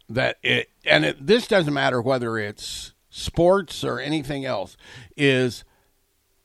that 0.10 0.38
it 0.42 0.70
and 0.86 1.06
it, 1.06 1.26
this 1.26 1.48
doesn't 1.48 1.74
matter 1.74 2.02
whether 2.02 2.38
it's 2.38 2.94
sports 3.10 3.84
or 3.84 4.00
anything 4.00 4.46
else 4.46 4.76
is 5.16 5.64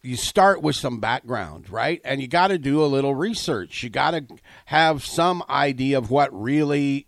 you 0.02 0.16
start 0.16 0.60
with 0.60 0.76
some 0.76 1.00
background 1.00 1.70
right? 1.70 2.00
And 2.04 2.20
you 2.20 2.28
got 2.28 2.48
to 2.48 2.58
do 2.58 2.84
a 2.84 2.86
little 2.86 3.14
research. 3.14 3.82
You 3.82 3.90
got 3.90 4.10
to 4.10 4.26
have 4.66 5.04
some 5.04 5.42
idea 5.48 5.98
of 5.98 6.10
what 6.10 6.30
really 6.38 7.06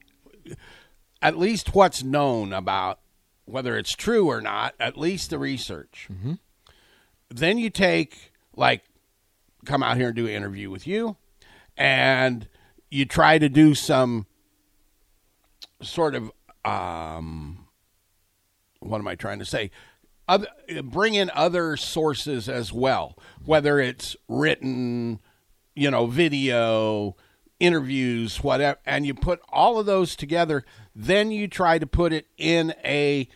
at 1.20 1.36
least 1.36 1.74
what's 1.74 2.02
known 2.02 2.52
about 2.52 3.00
whether 3.44 3.76
it's 3.76 3.94
true 3.94 4.28
or 4.28 4.40
not 4.40 4.74
at 4.80 4.96
least 4.96 5.30
the 5.30 5.38
research. 5.38 6.08
Mm-hmm. 6.10 6.34
Then 7.30 7.58
you 7.58 7.70
take 7.70 8.32
like 8.54 8.82
come 9.66 9.82
out 9.82 9.96
here 9.96 10.08
and 10.08 10.16
do 10.16 10.26
an 10.26 10.32
interview 10.32 10.70
with 10.70 10.86
you 10.86 11.16
and 11.76 12.48
you 12.90 13.04
try 13.04 13.38
to 13.38 13.48
do 13.48 13.74
some 13.74 14.26
sort 15.82 16.14
of 16.14 16.32
um 16.66 17.66
what 18.80 18.98
am 18.98 19.08
i 19.08 19.14
trying 19.14 19.38
to 19.38 19.44
say? 19.44 19.70
Other, 20.28 20.48
bring 20.82 21.14
in 21.14 21.30
other 21.34 21.76
sources 21.76 22.48
as 22.48 22.72
well 22.72 23.16
whether 23.44 23.78
it's 23.78 24.16
written 24.28 25.20
you 25.74 25.90
know 25.90 26.06
video 26.06 27.16
interviews, 27.60 28.42
whatever, 28.42 28.78
and 28.84 29.06
you 29.06 29.14
put 29.14 29.40
all 29.48 29.78
of 29.78 29.86
those 29.86 30.16
together, 30.16 30.64
then 30.94 31.30
you 31.30 31.48
try 31.48 31.78
to 31.78 31.86
put 31.86 32.12
it 32.12 32.26
in 32.36 32.74
a, 32.84 33.28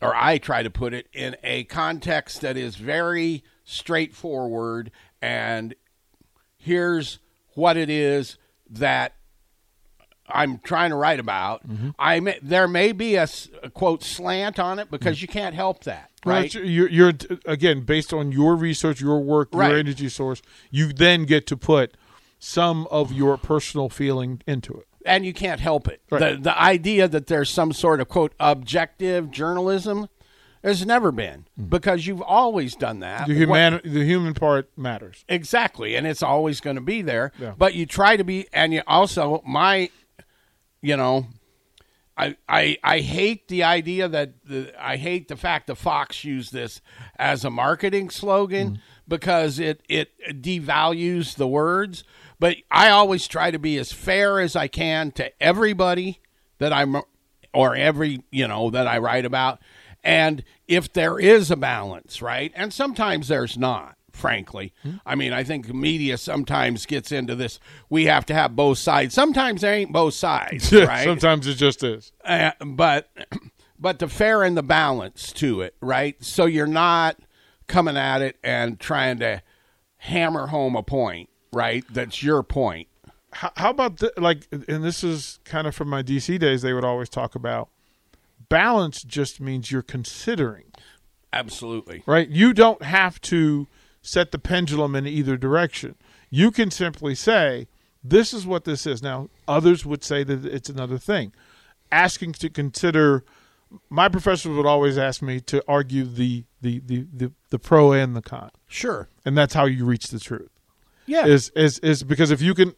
or 0.00 0.14
I 0.14 0.38
try 0.38 0.62
to 0.62 0.70
put 0.70 0.94
it 0.94 1.08
in 1.12 1.36
a 1.42 1.64
context 1.64 2.40
that 2.40 2.56
is 2.56 2.76
very 2.76 3.44
straightforward 3.64 4.90
and 5.22 5.74
here's 6.58 7.18
what 7.54 7.76
it 7.78 7.88
is 7.88 8.36
that 8.68 9.14
I'm 10.28 10.58
trying 10.58 10.90
to 10.90 10.96
write 10.96 11.20
about. 11.20 11.68
Mm-hmm. 11.68 11.90
I 11.98 12.20
may, 12.20 12.38
there 12.42 12.66
may 12.68 12.92
be 12.92 13.16
a 13.16 13.26
quote 13.74 14.02
slant 14.02 14.58
on 14.58 14.78
it 14.78 14.90
because 14.90 15.20
you 15.20 15.28
can't 15.28 15.54
help 15.54 15.84
that, 15.84 16.10
right? 16.24 16.46
it's- 16.46 16.68
You're, 16.68 16.88
you're 16.88 17.12
again 17.44 17.80
based 17.82 18.12
on 18.12 18.32
your 18.32 18.56
research, 18.56 19.00
your 19.00 19.20
work, 19.20 19.48
Right. 19.52 19.70
your 19.70 19.78
energy 19.78 20.08
source. 20.08 20.40
You 20.70 20.92
then 20.92 21.24
get 21.24 21.46
to 21.48 21.56
put 21.56 21.96
some 22.38 22.86
of 22.90 23.12
your 23.12 23.36
personal 23.36 23.88
feeling 23.88 24.40
into 24.46 24.72
it. 24.74 24.86
and 25.06 25.26
you 25.26 25.34
can't 25.34 25.60
help 25.60 25.86
it. 25.88 26.00
Right. 26.10 26.36
The 26.36 26.42
the 26.42 26.58
idea 26.58 27.06
that 27.08 27.26
there's 27.26 27.50
some 27.50 27.72
sort 27.72 28.00
of 28.00 28.08
quote 28.08 28.32
objective 28.40 29.30
journalism 29.30 30.08
has 30.62 30.86
never 30.86 31.12
been 31.12 31.44
because 31.68 32.06
you've 32.06 32.22
always 32.22 32.74
done 32.74 33.00
that. 33.00 33.26
The 33.28 33.44
What- 33.46 33.58
human, 33.60 33.80
the 33.84 34.02
human 34.04 34.32
part 34.32 34.70
matters. 34.78 35.22
exactly, 35.28 35.94
and 35.94 36.06
it's 36.06 36.22
always 36.22 36.60
going 36.62 36.76
to 36.76 36.82
be 36.82 37.02
there. 37.02 37.32
Yeah. 37.38 37.52
But 37.58 37.74
you 37.74 37.84
try 37.84 38.16
to 38.16 38.24
be, 38.24 38.46
and 38.50 38.72
you 38.72 38.80
also 38.86 39.42
my, 39.46 39.90
you 40.84 40.96
know. 40.96 41.26
I, 42.16 42.36
I, 42.48 42.76
I 42.84 43.00
hate 43.00 43.48
the 43.48 43.64
idea 43.64 44.06
that 44.06 44.44
the, 44.44 44.72
I 44.78 44.96
hate 44.96 45.26
the 45.26 45.36
fact 45.36 45.66
that 45.66 45.74
Fox 45.74 46.22
used 46.22 46.52
this 46.52 46.80
as 47.18 47.44
a 47.44 47.50
marketing 47.50 48.08
slogan 48.10 48.68
mm-hmm. 48.68 48.80
because 49.08 49.58
it, 49.58 49.82
it 49.88 50.10
devalues 50.40 51.34
the 51.34 51.48
words. 51.48 52.04
But 52.38 52.58
I 52.70 52.90
always 52.90 53.26
try 53.26 53.50
to 53.50 53.58
be 53.58 53.78
as 53.78 53.92
fair 53.92 54.38
as 54.38 54.54
I 54.54 54.68
can 54.68 55.10
to 55.12 55.42
everybody 55.42 56.20
that 56.58 56.72
I'm 56.72 56.96
or 57.52 57.74
every 57.74 58.22
you 58.30 58.46
know 58.46 58.70
that 58.70 58.86
I 58.86 58.98
write 58.98 59.24
about. 59.24 59.60
And 60.04 60.44
if 60.68 60.92
there 60.92 61.18
is 61.18 61.50
a 61.50 61.56
balance, 61.56 62.20
right? 62.20 62.52
And 62.54 62.72
sometimes 62.72 63.28
there's 63.28 63.56
not, 63.56 63.96
frankly. 64.14 64.72
I 65.04 65.14
mean, 65.14 65.32
I 65.32 65.44
think 65.44 65.72
media 65.74 66.16
sometimes 66.16 66.86
gets 66.86 67.12
into 67.12 67.34
this 67.34 67.58
we 67.90 68.06
have 68.06 68.24
to 68.26 68.34
have 68.34 68.56
both 68.56 68.78
sides. 68.78 69.14
Sometimes 69.14 69.60
there 69.60 69.74
ain't 69.74 69.92
both 69.92 70.14
sides, 70.14 70.72
right? 70.72 71.04
Sometimes 71.04 71.46
it 71.46 71.54
just 71.54 71.82
is. 71.82 72.12
Uh, 72.24 72.52
but 72.64 73.10
but 73.78 73.98
the 73.98 74.08
fair 74.08 74.42
and 74.42 74.56
the 74.56 74.62
balance 74.62 75.32
to 75.34 75.60
it, 75.60 75.74
right? 75.80 76.22
So 76.24 76.46
you're 76.46 76.66
not 76.66 77.18
coming 77.66 77.96
at 77.96 78.22
it 78.22 78.36
and 78.42 78.78
trying 78.78 79.18
to 79.18 79.42
hammer 79.96 80.46
home 80.46 80.76
a 80.76 80.82
point, 80.82 81.28
right? 81.52 81.84
That's 81.90 82.22
your 82.22 82.42
point. 82.42 82.88
How, 83.32 83.50
how 83.56 83.70
about 83.70 83.98
the, 83.98 84.12
like, 84.16 84.46
and 84.52 84.84
this 84.84 85.02
is 85.02 85.40
kind 85.44 85.66
of 85.66 85.74
from 85.74 85.88
my 85.88 86.02
DC 86.02 86.38
days. 86.38 86.62
They 86.62 86.72
would 86.72 86.84
always 86.84 87.08
talk 87.08 87.34
about 87.34 87.68
balance. 88.48 89.02
Just 89.02 89.40
means 89.40 89.72
you're 89.72 89.82
considering, 89.82 90.66
Absolutely. 91.32 92.04
right? 92.06 92.28
You 92.28 92.52
don't 92.52 92.82
have 92.82 93.20
to 93.22 93.66
set 94.04 94.30
the 94.30 94.38
pendulum 94.38 94.94
in 94.94 95.06
either 95.06 95.36
direction. 95.36 95.96
You 96.30 96.50
can 96.50 96.70
simply 96.70 97.14
say, 97.14 97.66
"This 98.04 98.32
is 98.32 98.46
what 98.46 98.64
this 98.64 98.86
is." 98.86 99.02
Now, 99.02 99.28
others 99.48 99.84
would 99.84 100.04
say 100.04 100.22
that 100.24 100.44
it's 100.44 100.68
another 100.68 100.98
thing. 100.98 101.32
Asking 101.90 102.32
to 102.34 102.48
consider. 102.50 103.24
My 103.90 104.08
professors 104.08 104.54
would 104.56 104.66
always 104.66 104.96
ask 104.96 105.20
me 105.20 105.40
to 105.40 105.64
argue 105.66 106.04
the 106.04 106.44
the 106.60 106.80
the 106.84 107.06
the, 107.12 107.32
the 107.50 107.58
pro 107.58 107.90
and 107.92 108.14
the 108.14 108.22
con, 108.22 108.50
Sure. 108.68 109.08
and 109.24 109.36
that's 109.36 109.54
how 109.54 109.64
you 109.64 109.84
reach 109.84 110.08
the 110.08 110.20
truth. 110.20 110.50
Yeah. 111.06 111.26
is 111.26 111.50
is 111.56 111.80
is 111.80 112.04
because 112.04 112.30
if 112.30 112.40
you 112.40 112.54
can 112.54 112.74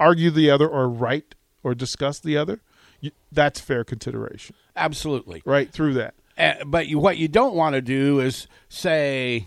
argue 0.00 0.30
the 0.30 0.50
other 0.50 0.68
or 0.68 0.88
write 0.88 1.36
or 1.62 1.72
discuss 1.74 2.18
the 2.18 2.36
other, 2.36 2.60
you, 3.00 3.12
that's 3.30 3.60
fair 3.60 3.84
consideration, 3.84 4.56
Absolutely. 4.74 5.40
right? 5.44 5.70
Through 5.70 5.94
that, 5.94 6.14
Uh, 6.36 6.64
but 6.66 6.88
you, 6.88 6.98
what 6.98 7.16
you 7.16 7.28
don't 7.28 7.54
want 7.54 7.74
to 7.74 7.80
do 7.80 8.18
is 8.18 8.48
say, 8.68 9.46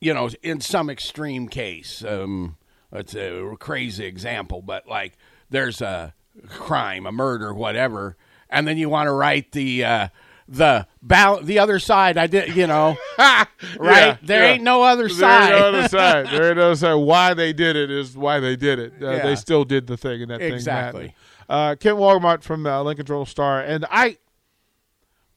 you 0.00 0.14
know, 0.14 0.30
in 0.42 0.60
some 0.60 0.88
extreme 0.90 1.48
case, 1.48 2.04
um, 2.04 2.56
it's 2.92 3.14
a 3.14 3.54
crazy 3.58 4.04
example, 4.06 4.62
but 4.62 4.86
like 4.86 5.16
there's 5.50 5.80
a 5.80 6.14
crime, 6.48 7.06
a 7.06 7.12
murder, 7.12 7.52
whatever, 7.52 8.16
and 8.48 8.66
then 8.66 8.78
you 8.78 8.88
want 8.88 9.08
to 9.08 9.12
write 9.12 9.52
the 9.52 9.84
uh, 9.84 10.08
the 10.46 10.86
bal- 11.02 11.42
the 11.42 11.58
other 11.58 11.78
side. 11.78 12.16
I 12.16 12.26
did, 12.26 12.54
you 12.56 12.66
know, 12.66 12.96
right? 13.18 13.46
Yeah, 13.78 14.16
there 14.22 14.44
yeah. 14.44 14.52
ain't 14.52 14.62
no 14.62 14.82
other 14.82 15.08
side. 15.08 15.50
there 15.52 15.56
ain't 15.56 15.72
no 15.72 15.78
other 15.78 15.88
side. 15.88 16.26
There 16.28 16.48
ain't 16.48 16.56
no 16.56 16.66
other 16.66 16.76
side. 16.76 16.94
Why 16.94 17.34
they 17.34 17.52
did 17.52 17.76
it 17.76 17.90
is 17.90 18.16
why 18.16 18.40
they 18.40 18.56
did 18.56 18.78
it. 18.78 18.92
Uh, 19.02 19.10
Yeah. 19.10 19.22
They 19.26 19.34
still 19.36 19.64
did 19.64 19.86
the 19.86 19.96
thing, 19.96 20.22
and 20.22 20.30
that 20.30 20.40
Exactly. 20.40 21.00
thing 21.08 21.14
mattered. 21.48 21.72
Uh, 21.72 21.74
Kent 21.76 21.96
Wolgamott 21.98 22.42
from 22.42 22.66
uh, 22.66 22.82
Lincoln 22.82 23.04
Journal 23.06 23.26
Star, 23.26 23.60
and 23.60 23.84
I. 23.90 24.16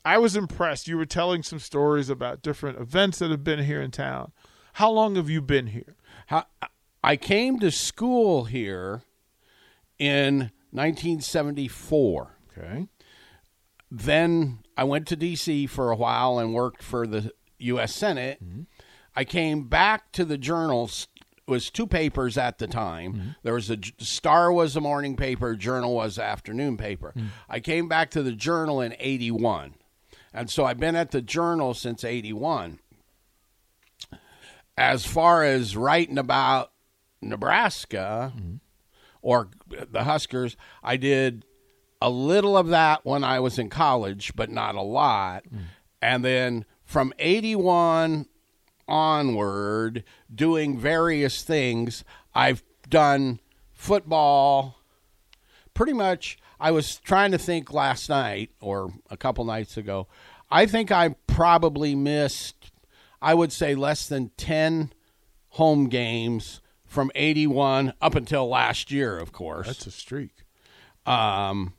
I 0.03 0.17
was 0.17 0.35
impressed. 0.35 0.87
You 0.87 0.97
were 0.97 1.05
telling 1.05 1.43
some 1.43 1.59
stories 1.59 2.09
about 2.09 2.41
different 2.41 2.79
events 2.79 3.19
that 3.19 3.29
have 3.29 3.43
been 3.43 3.59
here 3.65 3.79
in 3.83 3.91
town. 3.91 4.31
How 4.73 4.89
long 4.91 5.15
have 5.15 5.29
you 5.29 5.41
been 5.41 5.67
here? 5.67 5.95
How, 6.27 6.45
I 7.03 7.15
came 7.17 7.59
to 7.59 7.71
school 7.71 8.45
here 8.45 9.03
in 9.99 10.51
1974. 10.71 12.37
Okay. 12.57 12.87
then 13.89 14.59
I 14.77 14.83
went 14.83 15.07
to 15.07 15.15
D.C. 15.15 15.67
for 15.67 15.91
a 15.91 15.95
while 15.95 16.39
and 16.39 16.53
worked 16.53 16.83
for 16.83 17.05
the 17.07 17.31
U.S. 17.59 17.93
Senate. 17.93 18.43
Mm-hmm. 18.43 18.61
I 19.15 19.23
came 19.25 19.67
back 19.67 20.11
to 20.13 20.25
the 20.25 20.37
journals. 20.37 21.07
It 21.17 21.51
was 21.51 21.69
two 21.69 21.87
papers 21.87 22.37
at 22.37 22.57
the 22.59 22.67
time. 22.67 23.13
Mm-hmm. 23.13 23.29
There 23.43 23.53
was 23.53 23.69
a 23.69 23.77
Star 23.99 24.51
was 24.51 24.75
a 24.75 24.81
morning 24.81 25.15
paper, 25.17 25.55
Journal 25.55 25.93
was 25.95 26.17
afternoon 26.17 26.77
paper. 26.77 27.13
Mm-hmm. 27.15 27.27
I 27.49 27.59
came 27.59 27.87
back 27.89 28.09
to 28.11 28.23
the 28.23 28.31
Journal 28.31 28.79
in 28.81 28.95
'81, 28.99 29.75
and 30.33 30.49
so 30.49 30.65
I've 30.65 30.79
been 30.79 30.95
at 30.95 31.11
the 31.11 31.21
Journal 31.21 31.73
since 31.73 32.03
'81. 32.03 32.79
As 34.77 35.05
far 35.05 35.43
as 35.43 35.75
writing 35.75 36.17
about 36.17 36.71
Nebraska 37.21 38.33
mm-hmm. 38.35 38.55
or 39.21 39.49
the 39.69 40.03
Huskers, 40.03 40.57
I 40.83 40.97
did 40.97 41.45
a 42.01 42.09
little 42.09 42.57
of 42.57 42.69
that 42.69 43.05
when 43.05 43.23
I 43.23 43.39
was 43.39 43.59
in 43.59 43.69
college, 43.69 44.33
but 44.35 44.49
not 44.49 44.75
a 44.75 44.81
lot. 44.81 45.43
Mm. 45.43 45.59
And 46.01 46.25
then 46.25 46.65
from 46.83 47.13
81 47.19 48.25
onward, 48.87 50.03
doing 50.33 50.77
various 50.79 51.43
things, 51.43 52.03
I've 52.33 52.63
done 52.89 53.39
football. 53.73 54.77
Pretty 55.73 55.93
much, 55.93 56.37
I 56.59 56.71
was 56.71 56.97
trying 56.97 57.31
to 57.31 57.37
think 57.37 57.71
last 57.71 58.09
night 58.09 58.51
or 58.59 58.93
a 59.09 59.17
couple 59.17 59.45
nights 59.45 59.77
ago. 59.77 60.07
I 60.49 60.65
think 60.65 60.91
I 60.91 61.15
probably 61.27 61.95
missed, 61.95 62.70
I 63.21 63.33
would 63.33 63.51
say, 63.51 63.75
less 63.75 64.07
than 64.07 64.31
10 64.37 64.91
home 65.49 65.87
games 65.89 66.61
from 66.85 67.11
81 67.15 67.93
up 68.01 68.15
until 68.15 68.47
last 68.49 68.91
year, 68.91 69.17
of 69.17 69.31
course. 69.31 69.67
That's 69.67 69.87
a 69.87 69.91
streak. 69.91 70.43
um, 71.05 71.73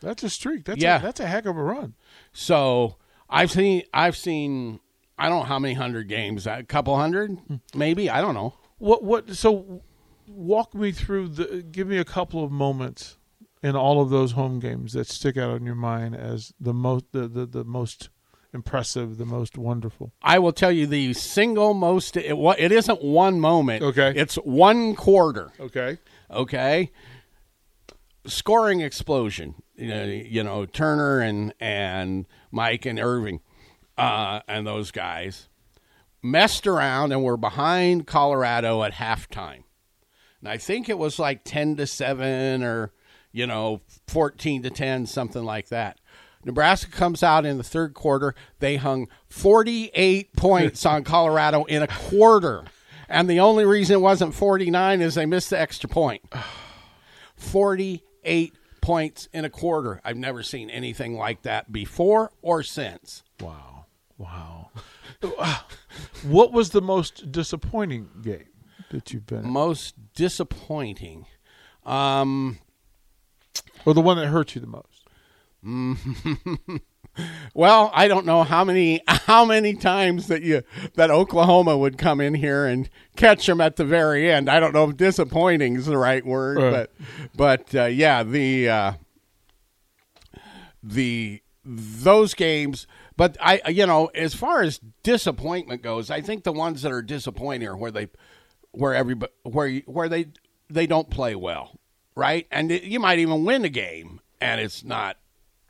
That's 0.00 0.22
a 0.22 0.30
streak. 0.30 0.64
That's 0.64 0.80
Yeah. 0.80 0.98
a, 0.98 1.02
that's 1.02 1.20
a 1.20 1.26
heck 1.26 1.46
of 1.46 1.56
a 1.56 1.62
run. 1.62 1.94
So 2.32 2.96
I've 3.28 3.50
seen 3.50 3.82
I've 3.92 4.16
seen 4.16 4.80
I 5.18 5.28
don't 5.28 5.40
know 5.40 5.44
how 5.46 5.58
many 5.58 5.74
hundred 5.74 6.08
games, 6.08 6.46
a 6.46 6.62
couple 6.62 6.96
hundred, 6.96 7.36
maybe 7.74 8.08
I 8.08 8.20
don't 8.20 8.34
know. 8.34 8.54
What 8.78 9.02
what? 9.02 9.30
So, 9.34 9.82
walk 10.28 10.72
me 10.72 10.92
through 10.92 11.28
the. 11.30 11.62
Give 11.64 11.88
me 11.88 11.98
a 11.98 12.04
couple 12.04 12.44
of 12.44 12.52
moments 12.52 13.16
in 13.60 13.74
all 13.74 14.00
of 14.00 14.10
those 14.10 14.32
home 14.32 14.60
games 14.60 14.92
that 14.92 15.08
stick 15.08 15.36
out 15.36 15.56
in 15.56 15.66
your 15.66 15.74
mind 15.74 16.14
as 16.14 16.52
the 16.60 16.72
most 16.72 17.06
the 17.10 17.26
the, 17.26 17.44
the 17.44 17.64
most 17.64 18.08
impressive, 18.52 19.18
the 19.18 19.24
most 19.24 19.58
wonderful. 19.58 20.12
I 20.22 20.38
will 20.38 20.52
tell 20.52 20.72
you 20.72 20.86
the 20.86 21.12
single 21.14 21.74
most. 21.74 22.16
It, 22.16 22.36
it 22.58 22.72
isn't 22.72 23.02
one 23.02 23.40
moment. 23.40 23.82
Okay. 23.82 24.12
it's 24.16 24.36
one 24.36 24.94
quarter. 24.94 25.52
Okay. 25.60 25.98
Okay, 26.30 26.90
scoring 28.26 28.80
explosion. 28.80 29.54
You 29.74 29.88
know, 29.88 30.04
you 30.04 30.42
know 30.42 30.66
Turner 30.66 31.20
and 31.20 31.54
and 31.58 32.26
Mike 32.50 32.84
and 32.84 32.98
Irving, 32.98 33.40
uh, 33.96 34.40
and 34.46 34.66
those 34.66 34.90
guys 34.90 35.48
messed 36.22 36.66
around 36.66 37.12
and 37.12 37.22
were 37.22 37.36
behind 37.36 38.06
Colorado 38.06 38.82
at 38.82 38.94
halftime. 38.94 39.62
And 40.40 40.48
I 40.48 40.56
think 40.56 40.88
it 40.88 40.98
was 40.98 41.18
like 41.18 41.42
10 41.44 41.76
to 41.76 41.86
7 41.86 42.62
or, 42.62 42.92
you 43.32 43.46
know, 43.46 43.80
14 44.08 44.62
to 44.62 44.70
10, 44.70 45.06
something 45.06 45.44
like 45.44 45.68
that. 45.68 45.98
Nebraska 46.44 46.90
comes 46.90 47.22
out 47.22 47.44
in 47.44 47.58
the 47.58 47.64
third 47.64 47.94
quarter. 47.94 48.34
They 48.58 48.76
hung 48.76 49.08
48 49.28 50.34
points 50.36 50.86
on 50.86 51.04
Colorado 51.04 51.64
in 51.64 51.82
a 51.82 51.88
quarter. 51.88 52.64
And 53.08 53.28
the 53.28 53.40
only 53.40 53.64
reason 53.64 53.94
it 53.94 54.00
wasn't 54.00 54.34
49 54.34 55.00
is 55.00 55.14
they 55.14 55.26
missed 55.26 55.50
the 55.50 55.60
extra 55.60 55.88
point. 55.88 56.22
48 57.36 58.54
points 58.80 59.28
in 59.32 59.44
a 59.44 59.50
quarter. 59.50 60.00
I've 60.04 60.16
never 60.16 60.42
seen 60.42 60.70
anything 60.70 61.16
like 61.16 61.42
that 61.42 61.72
before 61.72 62.32
or 62.42 62.62
since. 62.62 63.22
Wow. 63.40 63.86
Wow. 64.16 64.70
what 66.22 66.52
was 66.52 66.70
the 66.70 66.82
most 66.82 67.32
disappointing 67.32 68.08
game? 68.22 68.48
that 68.90 69.12
you've 69.12 69.26
been, 69.26 69.38
at? 69.38 69.44
most 69.44 69.94
disappointing. 70.14 71.26
Um, 71.84 72.58
or 73.84 73.94
the 73.94 74.00
one 74.00 74.16
that 74.18 74.26
hurt 74.26 74.54
you 74.54 74.60
the 74.60 74.66
most? 74.66 74.97
well, 77.54 77.90
I 77.94 78.08
don't 78.08 78.26
know 78.26 78.42
how 78.44 78.64
many 78.64 79.02
how 79.08 79.44
many 79.44 79.74
times 79.74 80.28
that 80.28 80.42
you 80.42 80.62
that 80.94 81.10
Oklahoma 81.10 81.76
would 81.76 81.98
come 81.98 82.20
in 82.20 82.34
here 82.34 82.66
and 82.66 82.88
catch 83.16 83.46
them 83.46 83.60
at 83.60 83.76
the 83.76 83.84
very 83.84 84.30
end. 84.30 84.48
I 84.48 84.60
don't 84.60 84.72
know 84.72 84.88
if 84.88 84.96
disappointing 84.96 85.76
is 85.76 85.86
the 85.86 85.98
right 85.98 86.24
word, 86.24 86.58
Right. 86.58 86.70
but 86.72 86.92
but 87.34 87.74
uh, 87.74 87.84
yeah, 87.86 88.22
the 88.22 88.68
uh, 88.68 88.92
the 90.82 91.42
those 91.64 92.34
games. 92.34 92.86
But 93.16 93.36
I, 93.40 93.60
you 93.68 93.84
know, 93.84 94.06
as 94.14 94.34
far 94.34 94.62
as 94.62 94.80
disappointment 95.02 95.82
goes, 95.82 96.08
I 96.08 96.20
think 96.20 96.44
the 96.44 96.52
ones 96.52 96.82
that 96.82 96.92
are 96.92 97.02
disappointing 97.02 97.66
are 97.66 97.76
where 97.76 97.90
they, 97.90 98.06
where 98.70 98.94
everybody, 98.94 99.32
where 99.42 99.78
where 99.86 100.08
they 100.08 100.26
they 100.70 100.86
don't 100.86 101.10
play 101.10 101.34
well, 101.34 101.72
right? 102.14 102.46
And 102.52 102.70
it, 102.70 102.84
you 102.84 103.00
might 103.00 103.18
even 103.18 103.44
win 103.44 103.64
a 103.64 103.68
game, 103.68 104.20
and 104.40 104.60
it's 104.60 104.84
not, 104.84 105.16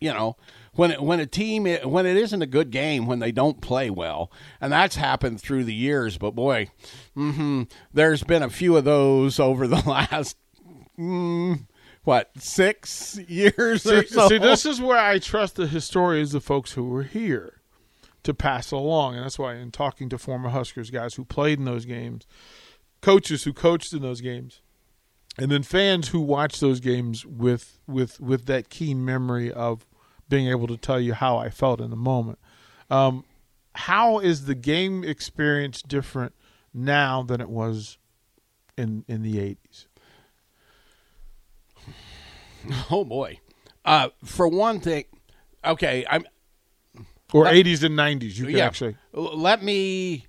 you 0.01 0.13
know, 0.13 0.37
when 0.75 0.93
it, 0.93 1.03
when 1.03 1.21
a 1.21 1.27
team 1.27 1.65
when 1.65 2.07
it 2.07 2.17
isn't 2.17 2.43
a 2.43 2.47
good 2.47 2.71
game 2.71 3.07
when 3.07 3.19
they 3.19 3.33
don't 3.33 3.61
play 3.61 3.91
well, 3.91 4.31
and 4.61 4.73
that's 4.73 4.97
happened 4.97 5.41
through 5.41 5.65
the 5.65 5.75
years. 5.75 6.19
But 6.19 6.33
boy, 6.35 6.71
hmm 7.15 7.65
there's 7.93 8.23
been 8.23 8.43
a 8.43 8.51
few 8.51 8.77
of 8.77 8.85
those 8.85 9.39
over 9.41 9.67
the 9.67 9.83
last. 9.87 10.37
Mm, 10.99 11.67
what 12.05 12.31
six 12.39 13.19
years 13.29 13.87
or 13.87 14.03
See, 14.03 14.09
so? 14.09 14.29
see, 14.29 14.39
this 14.39 14.67
is 14.67 14.81
where 14.81 14.99
I 14.99 15.19
trust 15.19 15.57
the 15.57 15.67
historians, 15.67 16.33
the 16.33 16.41
folks 16.41 16.73
who 16.73 16.85
were 16.89 17.03
here, 17.05 17.61
to 18.25 18.35
pass 18.35 18.71
along, 18.73 19.15
and 19.17 19.25
that's 19.25 19.39
why 19.39 19.55
in 19.55 19.71
talking 19.71 20.09
to 20.09 20.19
former 20.19 20.49
Huskers 20.49 20.91
guys 20.91 21.15
who 21.15 21.25
played 21.25 21.59
in 21.59 21.65
those 21.67 21.85
games, 21.85 22.27
coaches 23.01 23.45
who 23.45 23.53
coached 23.53 23.93
in 23.93 24.03
those 24.03 24.21
games, 24.21 24.61
and 25.39 25.51
then 25.51 25.63
fans 25.63 26.09
who 26.09 26.21
watch 26.21 26.61
those 26.61 26.81
games 26.81 27.25
with 27.25 27.79
with 27.87 28.21
with 28.21 28.47
that 28.47 28.69
keen 28.69 29.05
memory 29.05 29.53
of 29.53 29.87
being 30.29 30.49
able 30.49 30.67
to 30.67 30.77
tell 30.77 31.01
you 31.01 31.15
how 31.15 31.39
I 31.39 31.49
felt 31.49 31.81
in 31.81 31.91
the 31.91 31.97
moment. 31.97 32.39
Um, 32.91 33.25
how 33.75 34.19
is 34.19 34.47
the 34.47 34.55
game 34.55 35.05
experience 35.05 35.81
different 35.81 36.35
now 36.75 37.23
than 37.23 37.41
it 37.41 37.49
was 37.49 37.99
in 38.77 39.05
in 39.09 39.23
the 39.23 39.39
eighties? 39.41 39.87
Oh 42.91 43.05
boy. 43.05 43.39
Uh, 43.85 44.09
for 44.25 44.49
one 44.49 44.81
thing, 44.81 45.05
okay, 45.65 46.05
I'm 46.11 46.27
Or 47.33 47.47
eighties 47.47 47.83
and 47.85 47.95
nineties? 47.95 48.39
You 48.39 48.47
can 48.47 48.57
yeah. 48.57 48.67
actually 48.67 48.97
let 49.13 49.63
me 49.63 50.27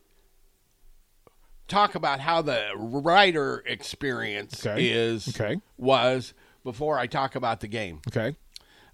talk 1.69 1.95
about 1.95 2.19
how 2.19 2.41
the 2.41 2.67
writer 2.75 3.63
experience 3.65 4.65
Okay. 4.65 4.89
is 4.89 5.27
Okay. 5.29 5.61
was 5.77 6.33
before 6.63 6.99
I 6.99 7.07
talk 7.07 7.35
about 7.35 7.59
the 7.61 7.67
game. 7.67 8.01
okay. 8.09 8.35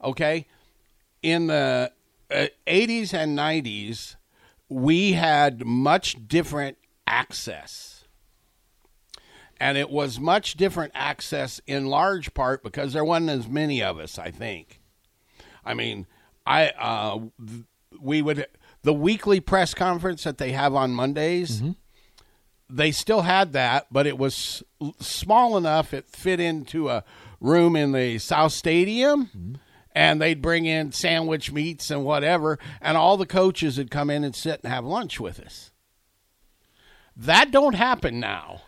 Okay, 0.03 0.46
in 1.24 1.48
the 1.48 1.91
uh, 2.29 2.48
80s 2.67 3.13
and 3.13 3.36
90s, 3.38 4.15
we 4.70 5.13
had 5.13 5.65
much 5.65 6.27
different 6.27 6.77
access. 7.08 8.03
And 9.60 9.77
it 9.77 9.89
was 9.89 10.20
much 10.20 10.55
different 10.55 10.91
access 10.94 11.62
in 11.65 11.86
large 11.88 12.34
part 12.34 12.62
because 12.62 12.94
there 12.94 13.05
wasn't 13.05 13.29
as 13.29 13.48
many 13.48 13.82
of 13.82 13.98
us, 13.98 14.20
I 14.20 14.29
think. 14.29 14.82
I 15.63 15.74
mean, 15.74 16.05
I 16.46 16.70
uh, 16.77 17.20
th- 17.44 17.63
we 18.00 18.22
would 18.22 18.46
the 18.84 18.94
weekly 18.94 19.39
press 19.39 19.74
conference 19.74 20.24
that 20.25 20.38
they 20.38 20.51
have 20.51 20.75
on 20.75 20.91
Mondays. 20.91 21.63
They 22.69 22.91
still 22.91 23.22
had 23.22 23.53
that, 23.53 23.88
but 23.91 24.07
it 24.07 24.17
was 24.17 24.63
small 25.00 25.55
enough 25.57 25.93
it 25.93 26.10
fit 26.10 26.39
into 26.39 26.89
a 26.89 27.03
room 27.39 27.75
in 27.75 27.91
the 27.91 28.17
South 28.17 28.53
Stadium, 28.53 29.60
and 29.93 30.19
they'd 30.22 30.41
bring 30.41 30.65
in 30.65 30.91
sandwich 30.91 31.51
meats 31.51 31.91
and 31.91 32.03
whatever, 32.03 32.57
and 32.81 32.98
all 32.98 33.17
the 33.17 33.25
coaches 33.25 33.78
would 33.78 33.91
come 33.91 34.10
in 34.10 34.23
and 34.23 34.36
sit 34.36 34.62
and 34.63 34.73
have 34.73 34.84
lunch 34.84 35.19
with 35.19 35.39
us. 35.39 35.71
That 37.15 37.51
don't 37.51 37.75
happen 37.75 38.19
now. 38.19 38.62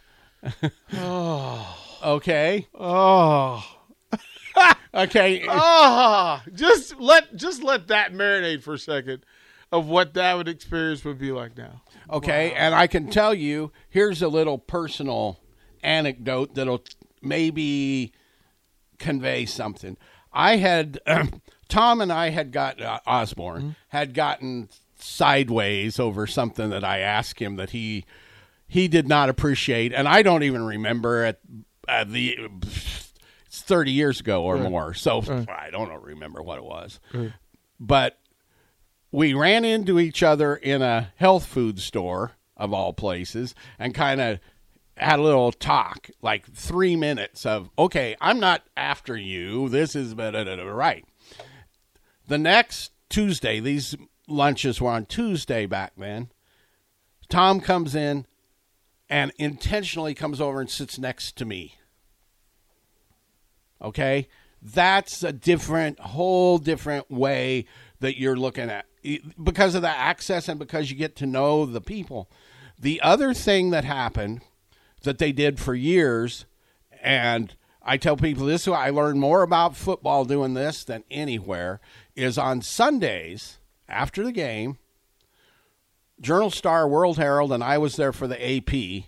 Okay. 2.04 2.68
Oh, 2.76 3.66
Okay. 4.94 5.44
ah! 5.50 6.44
Just 6.54 7.00
let 7.00 7.36
just 7.36 7.64
let 7.64 7.88
that 7.88 8.14
marinate 8.14 8.64
for 8.64 8.76
a 8.76 8.80
second 8.80 9.24
of 9.72 9.88
what 9.88 10.14
that 10.14 10.36
would 10.36 10.48
experience 10.48 11.04
would 11.04 11.20
be 11.20 11.32
like 11.32 11.58
now. 11.58 11.82
Okay, 12.10 12.54
and 12.54 12.74
I 12.74 12.88
can 12.88 13.10
tell 13.10 13.34
you, 13.34 13.72
here's 13.90 14.22
a 14.22 14.28
little 14.28 14.58
personal 14.58 15.40
anecdote 15.84 16.56
that'll 16.56 16.84
maybe 17.22 18.14
convey 18.98 19.46
something. 19.46 19.98
I 20.32 20.58
had 20.58 21.00
Tom 21.70 22.02
and 22.02 22.12
I 22.12 22.30
had 22.30 22.52
got 22.52 22.82
uh, 22.82 23.00
Osborne 23.06 23.76
had 23.90 24.14
gotten 24.14 24.70
sideways 25.00 26.00
over 26.00 26.26
something 26.28 26.70
that 26.70 26.84
I 26.84 27.00
asked 27.00 27.40
him 27.40 27.56
that 27.58 27.72
he 27.72 28.06
he 28.68 28.88
did 28.88 29.08
not 29.08 29.30
appreciate, 29.30 29.94
and 29.94 30.08
I 30.08 30.22
don't 30.24 30.44
even 30.44 30.64
remember 30.64 31.24
at, 31.24 31.40
at 31.88 32.12
the 32.12 32.38
it's 33.46 33.62
thirty 33.62 33.92
years 33.92 34.20
ago 34.20 34.44
or 34.44 34.58
more, 34.58 34.94
so 34.94 35.22
I 35.50 35.70
don't 35.72 36.04
remember 36.04 36.42
what 36.42 36.58
it 36.58 36.64
was, 36.66 37.00
but 37.80 38.18
we 39.12 39.34
ran 39.34 39.64
into 39.66 40.00
each 40.00 40.22
other 40.24 40.56
in 40.56 40.82
a 40.82 41.14
health 41.16 41.46
food 41.46 41.80
store 41.80 42.34
of 42.56 42.74
all 42.74 42.94
places 42.94 43.56
and 43.80 43.94
kind 43.94 44.20
of 44.20 44.40
had 44.96 45.20
a 45.20 45.22
little 45.22 45.52
talk 45.52 46.10
like 46.22 46.52
three 46.52 46.96
minutes 46.96 47.46
of 47.46 47.70
okay 47.78 48.16
i'm 48.20 48.40
not 48.40 48.64
after 48.76 49.16
you. 49.16 49.70
This 49.70 49.96
is 49.96 50.16
right. 50.16 51.06
The 52.28 52.38
next 52.38 52.92
tuesday 53.10 53.60
these 53.60 53.96
lunches 54.28 54.82
were 54.82 54.92
on 54.92 55.06
tuesday 55.06 55.66
back 55.66 55.94
then 55.98 56.30
tom 57.30 57.62
comes 57.62 57.96
in 57.96 58.26
and 59.10 59.32
intentionally 59.38 60.14
comes 60.14 60.42
over 60.42 60.60
and 60.60 60.70
sits 60.70 61.00
next 61.00 61.38
to 61.38 61.46
me. 61.46 61.76
Okay? 63.82 64.28
That's 64.62 65.24
a 65.24 65.32
different 65.32 66.00
whole 66.00 66.58
different 66.58 67.10
way 67.10 67.66
that 68.00 68.20
you're 68.20 68.36
looking 68.36 68.70
at 68.70 68.86
because 69.42 69.76
of 69.76 69.82
the 69.82 69.90
access 69.90 70.48
and 70.48 70.60
because 70.60 70.90
you 70.90 70.98
get 70.98 71.16
to 71.16 71.26
know 71.26 71.66
the 71.66 71.82
people 71.82 72.30
the 72.80 73.02
other 73.02 73.34
thing 73.34 73.70
that 73.72 73.84
happened 73.84 74.42
that 75.04 75.18
they 75.18 75.32
did 75.32 75.60
for 75.60 75.74
years 75.74 76.46
and 77.02 77.56
i 77.84 77.98
tell 77.98 78.18
people 78.18 78.46
this 78.46 78.68
is 78.68 78.74
i 78.74 78.90
learned 78.90 79.20
more 79.20 79.44
about 79.44 79.76
football 79.76 80.26
doing 80.26 80.54
this 80.54 80.84
than 80.84 81.04
anywhere 81.10 81.80
is 82.16 82.38
on 82.38 82.62
sundays 82.62 83.60
after 83.88 84.24
the 84.24 84.32
game 84.32 84.78
journal 86.20 86.50
star 86.50 86.88
world 86.88 87.18
herald 87.18 87.52
and 87.52 87.64
i 87.64 87.78
was 87.78 87.96
there 87.96 88.14
for 88.14 88.28
the 88.28 88.58
ap 88.58 89.06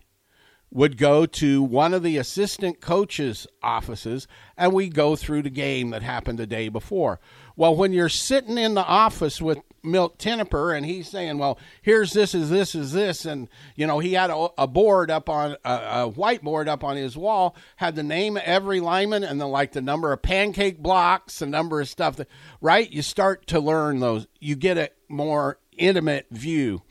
would 0.72 0.98
go 0.98 1.26
to 1.26 1.64
one 1.64 1.94
of 1.94 2.04
the 2.04 2.18
assistant 2.18 2.80
coaches' 2.80 3.48
offices 3.64 4.28
and 4.56 4.72
we 4.72 4.88
go 4.88 5.16
through 5.16 5.42
the 5.42 5.50
game 5.50 5.90
that 5.90 6.04
happened 6.04 6.38
the 6.38 6.46
day 6.46 6.70
before. 6.70 7.20
Well, 7.60 7.76
when 7.76 7.92
you're 7.92 8.08
sitting 8.08 8.58
in 8.58 8.76
the 8.76 8.86
office 8.86 9.42
with 9.42 9.58
Milt 9.84 10.18
Tenopir 10.18 10.74
and 10.74 10.86
he's 10.86 11.10
saying, 11.10 11.40
"Well, 11.40 11.60
here's 11.82 12.14
this, 12.14 12.34
is 12.34 12.50
this, 12.50 12.74
is 12.74 12.94
this," 12.94 13.26
and 13.26 13.50
you 13.76 13.86
know 13.86 14.00
he 14.00 14.14
had 14.14 14.30
a, 14.30 14.48
a 14.58 14.66
board 14.66 15.12
up 15.12 15.28
on 15.28 15.58
a, 15.66 15.74
a 15.74 16.10
whiteboard 16.10 16.70
up 16.70 16.86
on 16.86 16.96
his 16.96 17.18
wall, 17.18 17.58
had 17.76 17.98
the 17.98 18.02
name 18.02 18.38
of 18.38 18.44
every 18.44 18.80
lineman 18.80 19.26
and 19.26 19.42
the 19.42 19.46
like 19.46 19.74
the 19.74 19.82
number 19.82 20.14
of 20.14 20.22
pancake 20.22 20.78
blocks, 20.78 21.40
the 21.40 21.48
number 21.48 21.82
of 21.82 21.90
stuff 21.90 22.16
that 22.16 22.30
right. 22.62 22.90
You 22.90 23.02
start 23.02 23.46
to 23.48 23.60
learn 23.60 24.00
those. 24.00 24.26
You 24.40 24.56
get 24.56 24.78
a 24.78 24.92
more 25.10 25.60
intimate 25.78 26.28
view. 26.32 26.84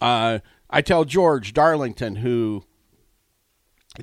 Uh, 0.00 0.38
I 0.70 0.80
tell 0.80 1.04
George 1.04 1.52
Darlington 1.52 2.16
who 2.16 2.64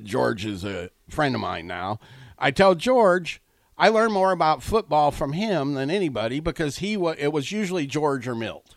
George 0.00 0.46
is 0.46 0.64
a 0.64 0.90
friend 1.08 1.34
of 1.34 1.40
mine 1.40 1.66
now. 1.66 1.98
I 2.38 2.52
tell 2.52 2.76
George 2.76 3.42
I 3.78 3.88
learned 3.88 4.12
more 4.12 4.32
about 4.32 4.62
football 4.62 5.10
from 5.10 5.32
him 5.32 5.74
than 5.74 5.90
anybody 5.90 6.40
because 6.40 6.78
he 6.78 6.96
was 6.96 7.16
it 7.18 7.32
was 7.32 7.50
usually 7.52 7.86
George 7.86 8.28
or 8.28 8.34
Milt, 8.34 8.76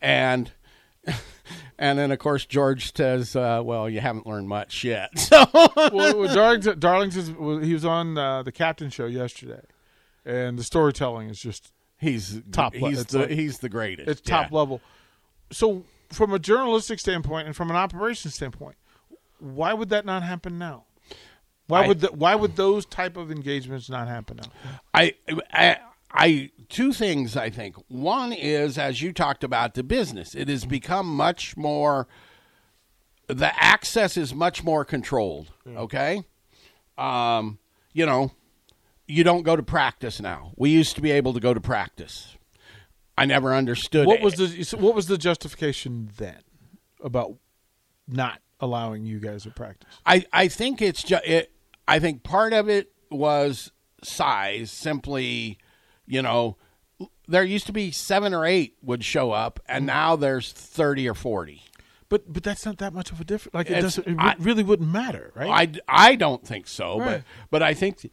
and 0.00 0.50
and 1.78 1.98
then 1.98 2.10
of 2.10 2.18
course 2.18 2.44
George 2.46 2.94
says, 2.94 3.34
uh, 3.36 3.60
"Well, 3.64 3.88
you 3.90 4.00
haven't 4.00 4.26
learned 4.26 4.48
much 4.48 4.84
yet." 4.84 5.10
So 5.18 5.44
well, 5.92 6.32
Darlington, 6.34 6.78
Darlington's 6.78 7.28
he 7.66 7.72
was 7.74 7.84
on 7.84 8.16
uh, 8.16 8.42
the 8.42 8.52
captain 8.52 8.90
show 8.90 9.06
yesterday, 9.06 9.62
and 10.24 10.58
the 10.58 10.64
storytelling 10.64 11.28
is 11.30 11.40
just 11.40 11.72
he's 11.98 12.40
Top 12.52 12.74
He's 12.74 13.04
the 13.06 13.18
like- 13.20 13.30
he's 13.30 13.58
the 13.58 13.68
greatest. 13.68 14.08
it's 14.08 14.20
top 14.20 14.50
Yeah. 14.50 14.56
level. 14.56 14.80
So, 15.50 15.84
from 16.10 16.32
a 16.32 16.38
journalistic 16.38 16.98
standpoint 17.00 17.46
and 17.46 17.56
from 17.56 17.70
an 17.70 17.76
operations 17.76 18.34
standpoint, 18.34 18.76
why 19.40 19.72
would 19.72 19.88
that 19.88 20.04
not 20.06 20.22
happen 20.22 20.58
now? 20.58 20.84
Why 21.68 21.84
I- 21.84 21.88
would 21.88 22.00
the, 22.00 22.08
why 22.08 22.34
would 22.34 22.56
those 22.56 22.84
type 22.84 23.16
of 23.16 23.30
engagements 23.30 23.88
not 23.88 24.08
happen 24.08 24.38
now? 24.38 24.50
I, 24.92 25.14
I, 25.52 25.76
I, 26.10 26.50
two 26.68 26.92
things 26.92 27.36
I 27.36 27.50
think. 27.50 27.76
One 27.88 28.32
is, 28.32 28.76
as 28.78 29.00
you 29.02 29.12
talked 29.12 29.44
about, 29.44 29.74
the 29.74 29.82
business. 29.82 30.34
It 30.34 30.48
has 30.48 30.64
become 30.64 31.06
much 31.06 31.56
more 31.56 32.08
the 33.28 33.52
access 33.62 34.16
is 34.16 34.34
much 34.34 34.64
more 34.64 34.84
controlled. 34.86 35.52
Okay, 35.66 36.22
um, 36.96 37.58
you 37.92 38.06
know, 38.06 38.32
you 39.06 39.22
don't 39.22 39.42
go 39.42 39.54
to 39.54 39.62
practice 39.62 40.18
now. 40.20 40.52
We 40.56 40.70
used 40.70 40.96
to 40.96 41.02
be 41.02 41.10
able 41.10 41.34
to 41.34 41.40
go 41.40 41.52
to 41.52 41.60
practice. 41.60 42.36
I 43.18 43.26
never 43.26 43.52
understood 43.54 44.06
What 44.06 44.20
it. 44.20 44.24
was 44.24 44.34
the 44.36 44.76
what 44.78 44.94
was 44.94 45.06
the 45.06 45.18
justification 45.18 46.10
then 46.16 46.38
about 47.04 47.34
not 48.06 48.40
allowing 48.60 49.04
you 49.04 49.20
guys 49.20 49.42
to 49.42 49.50
practice? 49.50 49.90
I, 50.06 50.24
I 50.32 50.48
think 50.48 50.80
it's 50.80 51.02
just 51.02 51.26
it. 51.26 51.52
I 51.88 51.98
think 51.98 52.22
part 52.22 52.52
of 52.52 52.68
it 52.68 52.92
was 53.10 53.72
size. 54.04 54.70
Simply, 54.70 55.58
you 56.06 56.22
know, 56.22 56.56
there 57.26 57.42
used 57.42 57.66
to 57.66 57.72
be 57.72 57.90
seven 57.90 58.34
or 58.34 58.44
eight 58.44 58.76
would 58.82 59.02
show 59.02 59.32
up, 59.32 59.58
and 59.66 59.82
mm-hmm. 59.82 59.86
now 59.86 60.16
there's 60.16 60.52
thirty 60.52 61.08
or 61.08 61.14
forty. 61.14 61.62
But 62.10 62.32
but 62.32 62.42
that's 62.42 62.64
not 62.64 62.78
that 62.78 62.92
much 62.92 63.10
of 63.10 63.20
a 63.20 63.24
difference. 63.24 63.54
Like 63.54 63.68
it 63.70 63.78
It's- 63.78 63.96
doesn't. 63.96 64.06
It 64.06 64.16
I- 64.18 64.36
really 64.38 64.62
wouldn't 64.62 64.90
matter, 64.90 65.32
right? 65.34 65.80
I, 65.88 66.10
I 66.10 66.14
don't 66.14 66.46
think 66.46 66.68
so, 66.68 66.98
Right. 66.98 67.06
but 67.06 67.22
but 67.50 67.62
I 67.62 67.74
think 67.74 68.10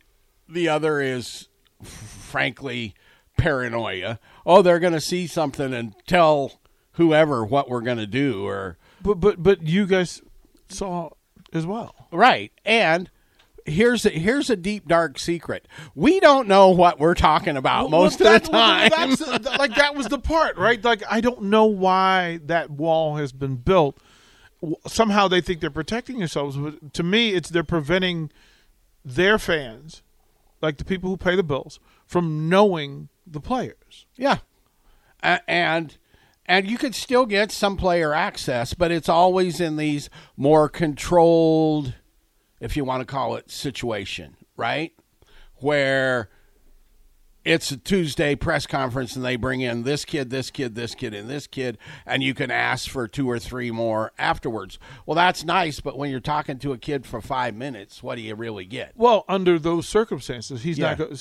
the 0.50 0.70
other 0.70 1.02
is 1.02 1.50
frankly 1.84 2.94
paranoia. 3.38 4.20
Oh, 4.46 4.62
they're 4.62 4.80
going 4.80 4.94
to 4.94 5.02
see 5.02 5.28
something 5.28 5.74
and 5.74 5.94
tell 6.08 6.60
whoever 6.94 7.44
what 7.44 7.70
we're 7.70 7.82
going 7.82 7.98
to 7.98 8.08
do, 8.08 8.46
or 8.46 8.78
but 9.02 9.16
but 9.16 9.42
but 9.44 9.64
you 9.64 9.86
guys 9.86 10.22
saw 10.70 11.10
as 11.52 11.66
well. 11.66 12.08
right 12.12 12.52
and. 12.64 13.10
Here's 13.66 14.06
a, 14.06 14.10
here's 14.10 14.50
a 14.52 14.56
deep 14.56 14.88
dark 14.88 15.18
secret. 15.18 15.68
We 15.96 16.20
don't 16.20 16.48
know 16.48 16.70
what 16.70 17.00
we're 17.00 17.16
talking 17.16 17.58
about 17.58 17.90
most 17.90 18.20
Well, 18.20 18.36
of 18.36 18.44
the 18.44 18.50
time. 18.50 18.92
well, 18.96 19.08
that's, 19.16 19.58
like 19.58 19.76
that 19.76 19.96
was 19.96 20.08
the 20.08 20.20
part, 20.20 20.56
right? 20.58 20.84
Like 20.84 21.02
I 21.10 21.20
don't 21.20 21.44
know 21.44 21.66
why 21.66 22.40
that 22.46 22.70
wall 22.70 23.16
has 23.16 23.32
been 23.32 23.56
built. 23.56 23.98
Somehow 24.88 25.28
they 25.28 25.42
think 25.42 25.62
they're 25.62 25.70
protecting 25.72 26.20
themselves, 26.20 26.58
but 26.58 26.94
to 26.94 27.04
me, 27.04 27.34
it's 27.34 27.50
they're 27.50 27.64
preventing 27.64 28.32
their 29.04 29.38
fans, 29.40 30.02
like 30.62 30.78
the 30.78 30.86
people 30.86 31.10
who 31.10 31.18
pay 31.18 31.36
the 31.36 31.44
bills, 31.44 31.80
from 32.06 32.48
knowing 32.50 33.10
the 33.28 33.40
players. 33.40 34.06
Yeah, 34.16 34.38
A- 35.24 35.42
and 35.50 35.98
and 36.48 36.70
you 36.70 36.78
could 36.78 36.94
still 36.96 37.26
get 37.26 37.52
some 37.52 37.78
player 37.78 38.14
access, 38.14 38.74
but 38.76 38.92
it's 38.92 39.10
always 39.10 39.60
in 39.60 39.78
these 39.78 40.10
more 40.38 40.70
controlled, 40.70 41.96
if 42.60 42.78
you 42.78 42.84
want 42.84 43.02
to 43.02 43.06
call 43.06 43.36
it, 43.36 43.52
situation, 43.52 44.36
right? 44.56 44.94
Where 45.58 46.30
it's 47.46 47.70
a 47.70 47.78
Tuesday 47.78 48.36
press 48.36 48.66
conference 48.66 49.16
and 49.16 49.24
they 49.24 49.36
bring 49.36 49.62
in 49.62 49.84
this 49.84 50.04
kid, 50.04 50.32
this 50.32 50.50
kid, 50.50 50.74
this 50.74 50.96
kid, 50.96 51.14
and 51.14 51.30
this 51.30 51.46
kid, 51.46 51.78
and 52.06 52.24
you 52.24 52.34
can 52.34 52.50
ask 52.50 52.90
for 52.90 53.08
two 53.08 53.30
or 53.30 53.38
three 53.38 53.70
more 53.70 54.12
afterwards. 54.18 54.80
Well, 55.06 55.16
that's 55.16 55.46
nice, 55.46 55.80
but 55.80 55.96
when 55.96 56.10
you're 56.10 56.20
talking 56.20 56.58
to 56.60 56.74
a 56.74 56.78
kid 56.78 57.06
for 57.06 57.22
five 57.22 57.54
minutes, 57.54 58.02
what 58.02 58.16
do 58.16 58.22
you 58.22 58.34
really 58.34 58.66
get? 58.66 58.94
Well, 58.96 59.26
under 59.30 59.60
those 59.60 59.88
circumstances, 59.88 60.64
he's 60.64 60.80
not. 60.80 60.98
Go- 60.98 61.14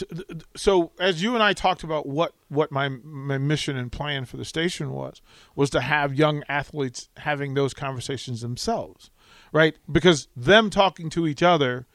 so, 0.56 0.92
as 0.98 1.22
you 1.22 1.34
and 1.34 1.42
I 1.42 1.52
talked 1.52 1.84
about 1.84 2.06
what 2.06 2.32
what 2.48 2.72
my 2.72 2.88
my 2.88 3.36
mission 3.36 3.76
and 3.76 3.92
plan 3.92 4.24
for 4.24 4.38
the 4.38 4.44
station 4.46 4.92
was, 4.92 5.20
was 5.54 5.68
to 5.70 5.82
have 5.82 6.14
young 6.14 6.42
athletes 6.48 7.10
having 7.18 7.52
those 7.52 7.74
conversations 7.74 8.40
themselves, 8.40 9.10
right? 9.54 9.76
Because 9.90 10.28
them 10.36 10.68
talking 10.68 11.08
to 11.10 11.26
each 11.26 11.42
other 11.42 11.86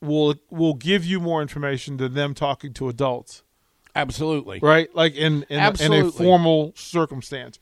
will 0.00 0.36
will 0.48 0.74
give 0.74 1.04
you 1.04 1.20
more 1.20 1.42
information 1.42 1.98
than 1.98 2.14
them 2.14 2.32
talking 2.32 2.72
to 2.74 2.88
adults, 2.88 3.42
Absolutely. 3.94 4.60
right? 4.62 4.94
Like 4.94 5.14
in 5.14 5.42
in, 5.50 5.60
in 5.80 5.92
a 5.92 6.10
formal 6.10 6.72
circumstance. 6.76 7.58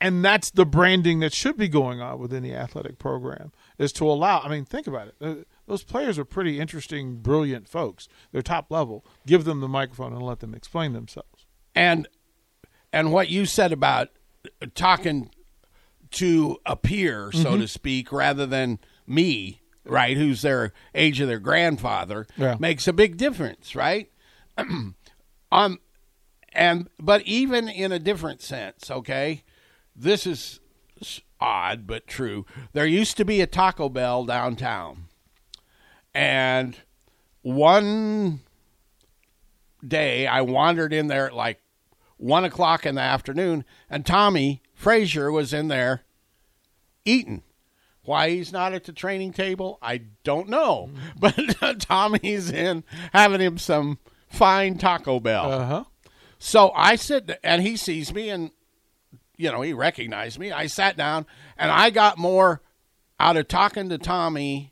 And 0.00 0.22
that's 0.22 0.50
the 0.50 0.66
branding 0.66 1.20
that 1.20 1.32
should 1.32 1.56
be 1.56 1.68
going 1.68 2.02
on 2.02 2.18
within 2.18 2.42
the 2.42 2.52
athletic 2.54 2.98
program 2.98 3.52
is 3.78 3.90
to 3.94 4.04
allow. 4.06 4.40
I 4.40 4.48
mean, 4.50 4.66
think 4.66 4.86
about 4.86 5.08
it. 5.08 5.14
Uh, 5.18 5.34
Those 5.66 5.82
players 5.82 6.18
are 6.18 6.26
pretty 6.26 6.60
interesting, 6.60 7.16
brilliant 7.22 7.68
folks. 7.68 8.06
They're 8.30 8.42
top 8.42 8.70
level. 8.70 9.02
Give 9.26 9.44
them 9.44 9.60
the 9.60 9.68
microphone 9.68 10.12
and 10.12 10.20
let 10.20 10.40
them 10.40 10.52
explain 10.52 10.92
themselves. 10.92 11.46
and 11.74 12.06
and 12.92 13.12
what 13.12 13.28
you 13.28 13.46
said 13.46 13.72
about 13.72 14.08
talking 14.74 15.30
to 16.14 16.58
a 16.66 16.76
peer, 16.76 17.30
so 17.32 17.50
Mm-hmm. 17.52 17.60
to 17.60 17.68
speak, 17.68 18.12
rather 18.12 18.46
than 18.46 18.78
me, 19.06 19.60
right, 19.84 20.16
who's 20.16 20.42
their 20.42 20.72
age 20.94 21.20
of 21.20 21.28
their 21.28 21.38
grandfather, 21.38 22.26
Yeah. 22.36 22.56
makes 22.58 22.88
a 22.88 22.92
big 22.92 23.16
difference, 23.16 23.74
right? 23.76 24.10
um, 25.52 25.78
and 26.52 26.88
but 26.98 27.22
even 27.22 27.68
in 27.68 27.92
a 27.92 27.98
different 27.98 28.40
sense, 28.42 28.90
okay, 28.90 29.42
this 29.94 30.26
is 30.26 30.60
odd 31.40 31.86
but 31.86 32.06
true. 32.06 32.46
There 32.72 32.86
used 32.86 33.16
to 33.18 33.24
be 33.24 33.40
a 33.40 33.46
Taco 33.46 33.88
Bell 33.88 34.24
downtown, 34.24 35.04
and 36.14 36.76
one 37.42 38.40
day 39.86 40.26
I 40.26 40.40
wandered 40.40 40.92
in 40.92 41.08
there 41.08 41.26
at 41.26 41.34
like 41.34 41.60
one 42.16 42.44
o'clock 42.44 42.86
in 42.86 42.94
the 42.94 43.00
afternoon, 43.02 43.64
and 43.90 44.06
Tommie 44.06 44.62
Frazier 44.84 45.32
was 45.32 45.54
in 45.54 45.68
there 45.68 46.02
eating. 47.06 47.42
Why 48.04 48.28
he's 48.28 48.52
not 48.52 48.74
at 48.74 48.84
the 48.84 48.92
training 48.92 49.32
table, 49.32 49.78
I 49.80 50.02
don't 50.24 50.50
know. 50.50 50.90
But 51.18 51.34
Tommie's 51.78 52.50
in 52.50 52.84
having 53.14 53.40
him 53.40 53.56
some 53.56 53.98
fine 54.28 54.76
Taco 54.76 55.20
Bell. 55.20 55.50
Uh 55.50 55.64
huh. 55.64 55.84
So 56.38 56.70
I 56.74 56.96
sit, 56.96 57.38
and 57.42 57.62
he 57.62 57.78
sees 57.78 58.12
me, 58.12 58.28
and 58.28 58.50
you 59.38 59.50
know 59.50 59.62
he 59.62 59.72
recognized 59.72 60.38
me. 60.38 60.52
I 60.52 60.66
sat 60.66 60.98
down, 60.98 61.24
and 61.56 61.70
I 61.70 61.88
got 61.88 62.18
more 62.18 62.60
out 63.18 63.38
of 63.38 63.48
talking 63.48 63.88
to 63.88 63.96
Tommie 63.96 64.70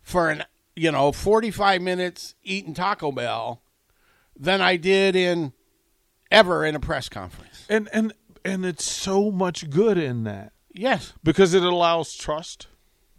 for 0.00 0.30
an 0.30 0.44
you 0.74 0.90
know 0.90 1.12
forty 1.12 1.50
five 1.50 1.82
minutes 1.82 2.34
eating 2.42 2.72
Taco 2.72 3.12
Bell 3.12 3.60
than 4.34 4.62
I 4.62 4.76
did 4.76 5.14
in 5.14 5.52
ever 6.30 6.64
in 6.64 6.74
a 6.74 6.80
press 6.80 7.10
conference. 7.10 7.66
And 7.68 7.90
and 7.92 8.14
and 8.46 8.64
it's 8.64 8.84
so 8.84 9.30
much 9.30 9.70
good 9.70 9.98
in 9.98 10.24
that. 10.24 10.52
Yes, 10.72 11.12
because 11.22 11.54
it 11.54 11.62
allows 11.62 12.14
trust 12.14 12.68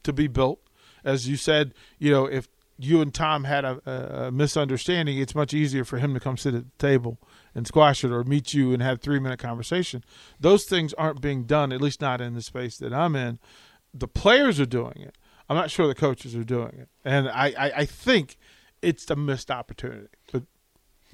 to 0.04 0.14
be 0.14 0.28
built. 0.28 0.60
As 1.04 1.28
you 1.28 1.38
said, 1.38 1.74
you 1.98 2.12
know, 2.12 2.26
if 2.26 2.48
you 2.78 3.02
and 3.02 3.14
Tom 3.14 3.46
had 3.46 3.66
a, 3.66 4.26
a, 4.28 4.32
misunderstanding, 4.32 5.18
it's 5.18 5.34
much 5.34 5.54
easier 5.54 5.84
for 5.84 5.98
him 5.98 6.14
to 6.14 6.20
come 6.20 6.38
sit 6.38 6.54
at 6.54 6.66
the 6.66 6.88
table 6.88 7.18
and 7.56 7.66
squash 7.66 8.04
it, 8.04 8.12
or 8.12 8.24
meet 8.24 8.54
you 8.54 8.74
and 8.74 8.84
have 8.84 9.02
three 9.02 9.20
minute 9.20 9.40
conversation. 9.40 10.04
Those 10.40 10.66
things 10.66 10.94
aren't 10.94 11.22
being 11.22 11.46
done, 11.46 11.72
at 11.72 11.82
least 11.82 12.02
not 12.02 12.22
in 12.22 12.36
the 12.36 12.42
space 12.42 12.78
that 12.78 12.94
I'm 12.94 13.16
in. 13.16 13.40
The 13.94 14.08
players 14.08 14.60
are 14.60 14.66
doing 14.66 14.98
it. 14.98 15.18
I'm 15.50 15.58
not 15.58 15.72
sure 15.72 15.88
the 15.88 15.96
coaches 15.96 16.36
are 16.36 16.44
doing 16.44 16.74
it, 16.78 16.90
and 17.04 17.30
I, 17.30 17.54
I, 17.58 17.72
I 17.78 17.86
think 17.86 18.38
it's 18.82 19.10
a 19.10 19.16
missed 19.16 19.50
opportunity. 19.50 20.08
But 20.32 20.44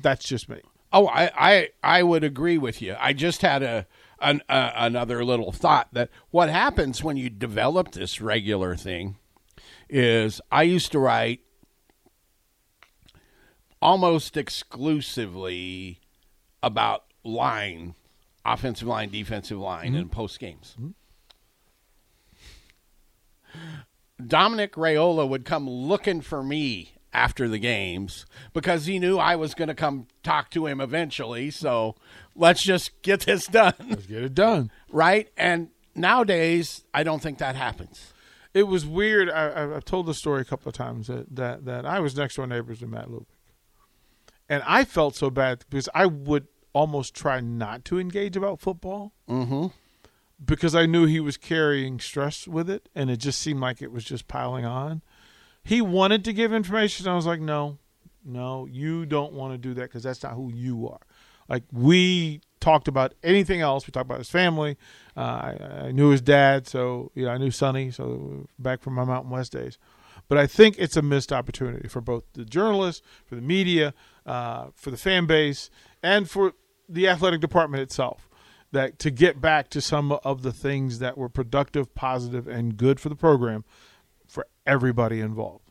that's 0.02 0.26
just 0.26 0.50
me. 0.50 0.60
Oh, 0.92 1.08
I, 1.08 1.32
I, 1.36 1.70
I 1.82 2.04
would 2.04 2.24
agree 2.24 2.58
with 2.58 2.82
you. 2.82 2.96
I 3.00 3.14
just 3.14 3.42
had 3.42 3.64
a 3.64 3.88
an, 4.24 4.42
uh, 4.50 4.72
another 4.76 5.24
little 5.24 5.52
thought 5.52 5.90
that 5.92 6.10
what 6.32 6.50
happens 6.50 7.04
when 7.04 7.18
you 7.18 7.30
develop 7.30 7.92
this 7.92 8.22
regular 8.22 8.76
thing 8.76 9.18
is 9.90 10.42
I 10.52 10.64
used 10.64 10.92
to 10.94 11.00
write 11.00 11.42
almost 13.82 14.38
exclusively 14.38 16.00
about 16.64 17.04
line, 17.24 17.96
offensive 18.46 18.88
line, 18.88 19.10
defensive 19.10 19.60
line, 19.60 19.94
and 19.94 20.12
post 20.12 20.40
games. 20.40 20.76
Dominic 24.26 24.74
Raiola 24.74 25.28
would 25.28 25.44
come 25.44 25.70
looking 25.70 26.22
for 26.22 26.42
me 26.42 26.93
after 27.14 27.48
the 27.48 27.60
games 27.60 28.26
because 28.54 28.86
he 28.86 29.00
knew 29.00 29.18
I 29.18 29.36
was 29.36 29.54
going 29.54 29.68
to 29.68 29.76
come 29.76 30.08
talk 30.24 30.50
to 30.52 30.66
him 30.66 30.82
eventually. 30.82 31.52
So 31.52 31.96
let's 32.36 32.64
just 32.64 33.00
get 33.02 33.22
this 33.22 33.46
done, 33.48 33.74
Let's 33.90 34.06
get 34.08 34.24
it 34.24 34.34
done. 34.34 34.72
right? 34.90 35.30
And 35.38 35.70
nowadays, 35.96 36.84
I 36.94 37.04
don't 37.04 37.22
think 37.22 37.38
that 37.38 37.56
happens. 37.56 38.14
It 38.54 38.64
was 38.68 38.86
weird. 38.86 39.30
I, 39.32 39.76
I've 39.76 39.86
told 39.86 40.06
the 40.06 40.14
story 40.14 40.42
a 40.42 40.46
couple 40.46 40.70
of 40.70 40.76
times 40.76 41.08
that, 41.08 41.36
that, 41.36 41.66
that 41.66 41.86
I 41.86 42.00
was 42.00 42.16
next 42.16 42.36
door 42.36 42.46
neighbors 42.48 42.80
to 42.80 42.88
Matt 42.88 43.08
Lubick. 43.10 43.26
And 44.50 44.62
I 44.68 44.84
felt 44.84 45.16
so 45.16 45.30
bad 45.30 45.64
because 45.70 45.90
I 45.96 46.06
would 46.06 46.48
almost 46.74 47.14
try 47.16 47.40
not 47.40 47.86
to 47.86 48.00
engage 48.00 48.36
about 48.36 48.60
football 48.60 49.14
Mm-hmm. 49.30 49.68
because 50.44 50.76
I 50.76 50.86
knew 50.86 51.06
he 51.06 51.20
was 51.20 51.38
carrying 51.38 52.00
stress 52.00 52.48
with 52.48 52.70
it 52.70 52.90
and 52.94 53.10
it 53.10 53.18
just 53.18 53.40
seemed 53.40 53.60
like 53.62 53.82
it 53.82 53.92
was 53.92 54.04
just 54.04 54.28
piling 54.28 54.66
on. 54.66 55.02
He 55.64 55.82
wanted 55.82 56.26
to 56.26 56.34
give 56.34 56.54
information. 56.54 57.08
I 57.08 57.16
was 57.16 57.26
like, 57.26 57.40
no, 57.40 57.78
no, 58.26 58.66
you 58.66 59.06
don't 59.06 59.34
want 59.34 59.54
to 59.54 59.58
do 59.58 59.74
that 59.76 59.84
because 59.84 60.04
that's 60.04 60.24
not 60.24 60.34
who 60.34 60.52
you 60.52 60.88
are. 60.90 61.00
Like, 61.50 61.64
we 61.72 62.42
talked 62.60 62.88
about 62.88 63.14
anything 63.24 63.62
else. 63.62 63.86
We 63.86 63.92
talked 63.92 64.06
about 64.06 64.20
his 64.20 64.30
family. 64.30 64.78
Uh, 65.16 65.20
I, 65.20 65.58
I 65.88 65.92
knew 65.92 66.10
his 66.10 66.22
dad, 66.22 66.68
so 66.68 67.12
you 67.16 67.26
know, 67.26 67.32
I 67.32 67.38
knew 67.38 67.52
Sonny, 67.52 67.92
so 67.92 68.48
back 68.60 68.82
from 68.82 68.94
my 68.94 69.04
Mountain 69.04 69.30
West 69.32 69.52
days. 69.52 69.78
But 70.30 70.38
I 70.38 70.48
think 70.48 70.76
it's 70.80 70.96
a 70.96 71.02
missed 71.02 71.34
opportunity 71.34 71.90
for 71.90 72.00
both 72.00 72.24
the 72.34 72.46
journalists, 72.46 73.02
for 73.26 73.36
the 73.36 73.42
media, 73.42 73.94
uh, 74.26 74.68
for 74.74 74.90
the 74.90 74.98
fan 74.98 75.26
base, 75.26 75.70
and 76.02 76.30
for 76.30 76.54
the 76.88 77.08
athletic 77.10 77.42
department 77.42 77.84
itself. 77.84 78.30
that 78.72 79.00
to 79.00 79.12
get 79.12 79.40
back 79.40 79.70
to 79.70 79.80
some 79.80 80.12
of 80.12 80.42
the 80.42 80.52
things 80.52 81.00
that 81.00 81.18
were 81.18 81.30
productive, 81.30 81.94
positive, 81.96 82.48
and 82.48 82.76
good 82.76 83.00
for 83.00 83.08
the 83.08 83.16
program 83.16 83.64
for 84.34 84.48
everybody 84.66 85.20
involved. 85.20 85.70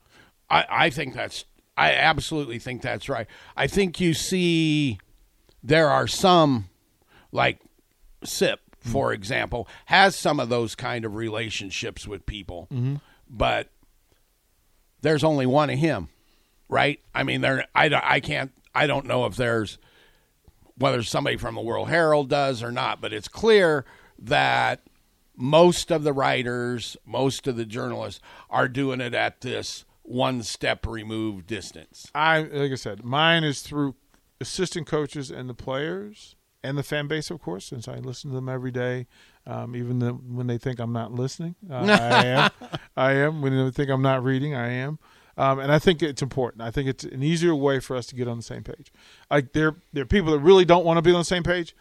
I, 0.49 0.65
I 0.71 0.91
think 0.91 1.15
that's 1.15 1.45
I 1.77 1.95
absolutely 1.95 2.61
think 2.61 2.81
that's 2.81 3.09
right. 3.09 3.27
I 3.57 3.67
think 3.67 3.99
you 3.99 4.15
see 4.15 4.99
there 5.65 5.91
are 5.91 6.07
some 6.07 6.69
like 7.33 7.59
SIP, 8.23 8.61
for 8.79 9.09
mm-hmm. 9.09 9.15
example, 9.15 9.69
has 9.87 10.15
some 10.15 10.39
of 10.39 10.49
those 10.49 10.77
kind 10.77 11.05
of 11.05 11.17
relationships 11.17 12.07
with 12.07 12.25
people, 12.25 12.69
mm-hmm. 12.73 12.97
but 13.29 13.69
there's 15.01 15.25
only 15.25 15.47
one 15.47 15.69
of 15.69 15.79
him, 15.79 16.09
right? 16.69 17.01
I 17.13 17.25
mean, 17.25 17.41
there 17.41 17.67
I, 17.75 17.89
don't- 17.89 18.05
I 18.05 18.21
can't 18.21 18.53
I 18.77 18.87
don't 18.87 19.07
know 19.07 19.27
if 19.27 19.35
there's 19.35 19.77
whether 20.77 21.03
somebody 21.03 21.37
from 21.37 21.57
the 21.57 21.63
World 21.63 21.89
Herald 21.89 22.29
does 22.29 22.63
or 22.63 22.71
not, 22.71 23.01
but 23.01 23.13
it's 23.13 23.29
clear 23.29 23.85
that 24.21 24.83
most 25.37 25.91
of 25.91 26.05
the 26.05 26.13
writers, 26.13 26.97
most 27.07 27.47
of 27.47 27.57
the 27.57 27.65
journalists 27.65 28.21
are 28.51 28.69
doing 28.69 29.01
it 29.01 29.15
at 29.15 29.41
this 29.41 29.85
one 30.03 30.43
step 30.43 30.87
removed 30.87 31.47
distance. 31.47 32.11
I 32.15 32.41
like 32.41 32.73
I 32.73 32.77
said, 32.77 33.05
mine 33.05 33.45
is 33.45 33.63
through 33.63 33.95
assistant 34.41 34.87
coaches 34.87 35.31
and 35.31 35.49
the 35.49 35.55
players 35.55 36.37
and 36.65 36.79
the 36.79 36.83
fan 36.83 37.09
base, 37.09 37.31
of 37.31 37.41
course, 37.41 37.65
since 37.65 37.89
I 37.89 37.97
listen 37.97 38.31
to 38.31 38.37
them 38.37 38.49
every 38.49 38.71
day. 38.71 39.07
Um, 39.47 39.75
even 39.75 39.99
the, 39.99 40.11
when 40.13 40.47
they 40.47 40.59
think 40.59 40.79
I'm 40.79 40.93
not 40.93 41.13
listening, 41.13 41.57
uh, 41.69 41.75
I 42.01 42.27
am. 42.27 42.51
I 42.97 43.13
am. 43.13 43.43
When 43.43 43.57
they 43.57 43.71
think 43.71 43.91
I'm 43.91 44.03
not 44.03 44.23
reading, 44.23 44.55
I 44.55 44.69
am. 44.69 44.99
Um, 45.37 45.59
and 45.59 45.73
I 45.73 45.79
think 45.79 46.03
it's 46.03 46.23
important. 46.23 46.63
I 46.63 46.71
think 46.71 46.89
it's 46.89 47.05
an 47.05 47.23
easier 47.23 47.55
way 47.55 47.81
for 47.81 47.97
us 47.97 48.07
to 48.07 48.15
get 48.15 48.29
on 48.29 48.37
the 48.37 48.43
same 48.43 48.63
page. 48.63 48.93
Like 49.31 49.53
there, 49.55 49.77
there 49.93 50.03
are 50.03 50.07
people 50.07 50.33
that 50.33 50.41
really 50.41 50.65
don't 50.65 50.85
want 50.85 50.99
to 50.99 51.03
be 51.03 51.11
on 51.11 51.21
the 51.21 51.25
same 51.25 51.43
page, 51.43 51.75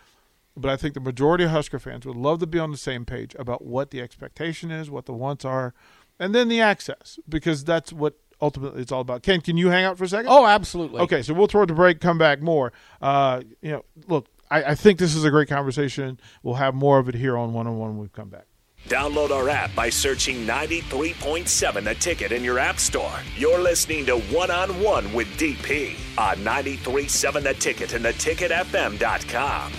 but 0.61 0.69
I 0.71 0.77
think 0.77 0.93
the 0.93 0.99
majority 0.99 1.43
of 1.43 1.51
Husker 1.51 1.79
fans 1.79 2.05
would 2.05 2.15
love 2.15 2.39
to 2.39 2.47
be 2.47 2.59
on 2.59 2.71
the 2.71 2.77
same 2.77 3.05
page 3.05 3.35
about 3.37 3.65
what 3.65 3.91
the 3.91 4.01
expectation 4.01 4.71
is, 4.71 4.89
what 4.89 5.05
the 5.05 5.13
wants 5.13 5.43
are, 5.43 5.73
and 6.19 6.33
then 6.35 6.47
the 6.47 6.61
access, 6.61 7.19
because 7.27 7.63
that's 7.63 7.91
what 7.91 8.15
ultimately 8.41 8.81
it's 8.81 8.91
all 8.91 9.01
about. 9.01 9.23
Ken, 9.23 9.41
can 9.41 9.57
you 9.57 9.69
hang 9.69 9.85
out 9.85 9.97
for 9.97 10.03
a 10.03 10.07
second? 10.07 10.29
Oh, 10.29 10.45
absolutely. 10.45 11.01
Okay, 11.01 11.21
so 11.21 11.33
we'll 11.33 11.47
throw 11.47 11.63
it 11.63 11.67
to 11.67 11.73
break, 11.73 11.99
come 11.99 12.17
back 12.17 12.41
more. 12.41 12.71
Uh, 13.01 13.41
you 13.61 13.71
know, 13.71 13.85
look, 14.07 14.27
I, 14.49 14.63
I 14.63 14.75
think 14.75 14.99
this 14.99 15.15
is 15.15 15.23
a 15.23 15.29
great 15.29 15.47
conversation. 15.47 16.19
We'll 16.43 16.55
have 16.55 16.75
more 16.75 16.99
of 16.99 17.09
it 17.09 17.15
here 17.15 17.37
on 17.37 17.53
one 17.53 17.67
on 17.67 17.77
one 17.77 17.91
when 17.91 17.99
we 17.99 18.09
come 18.09 18.29
back. 18.29 18.45
Download 18.87 19.29
our 19.29 19.47
app 19.47 19.73
by 19.75 19.89
searching 19.89 20.37
93.7 20.47 21.83
The 21.83 21.95
Ticket 21.95 22.31
in 22.31 22.43
your 22.43 22.57
app 22.57 22.79
store. 22.79 23.13
You're 23.37 23.59
listening 23.59 24.07
to 24.07 24.17
One 24.17 24.49
on 24.49 24.81
One 24.81 25.13
with 25.13 25.27
DP 25.37 25.95
on 26.17 26.37
93.7 26.37 27.43
The 27.43 27.53
Ticket 27.53 27.93
and 27.93 28.03
theticketfm.com. 28.03 29.71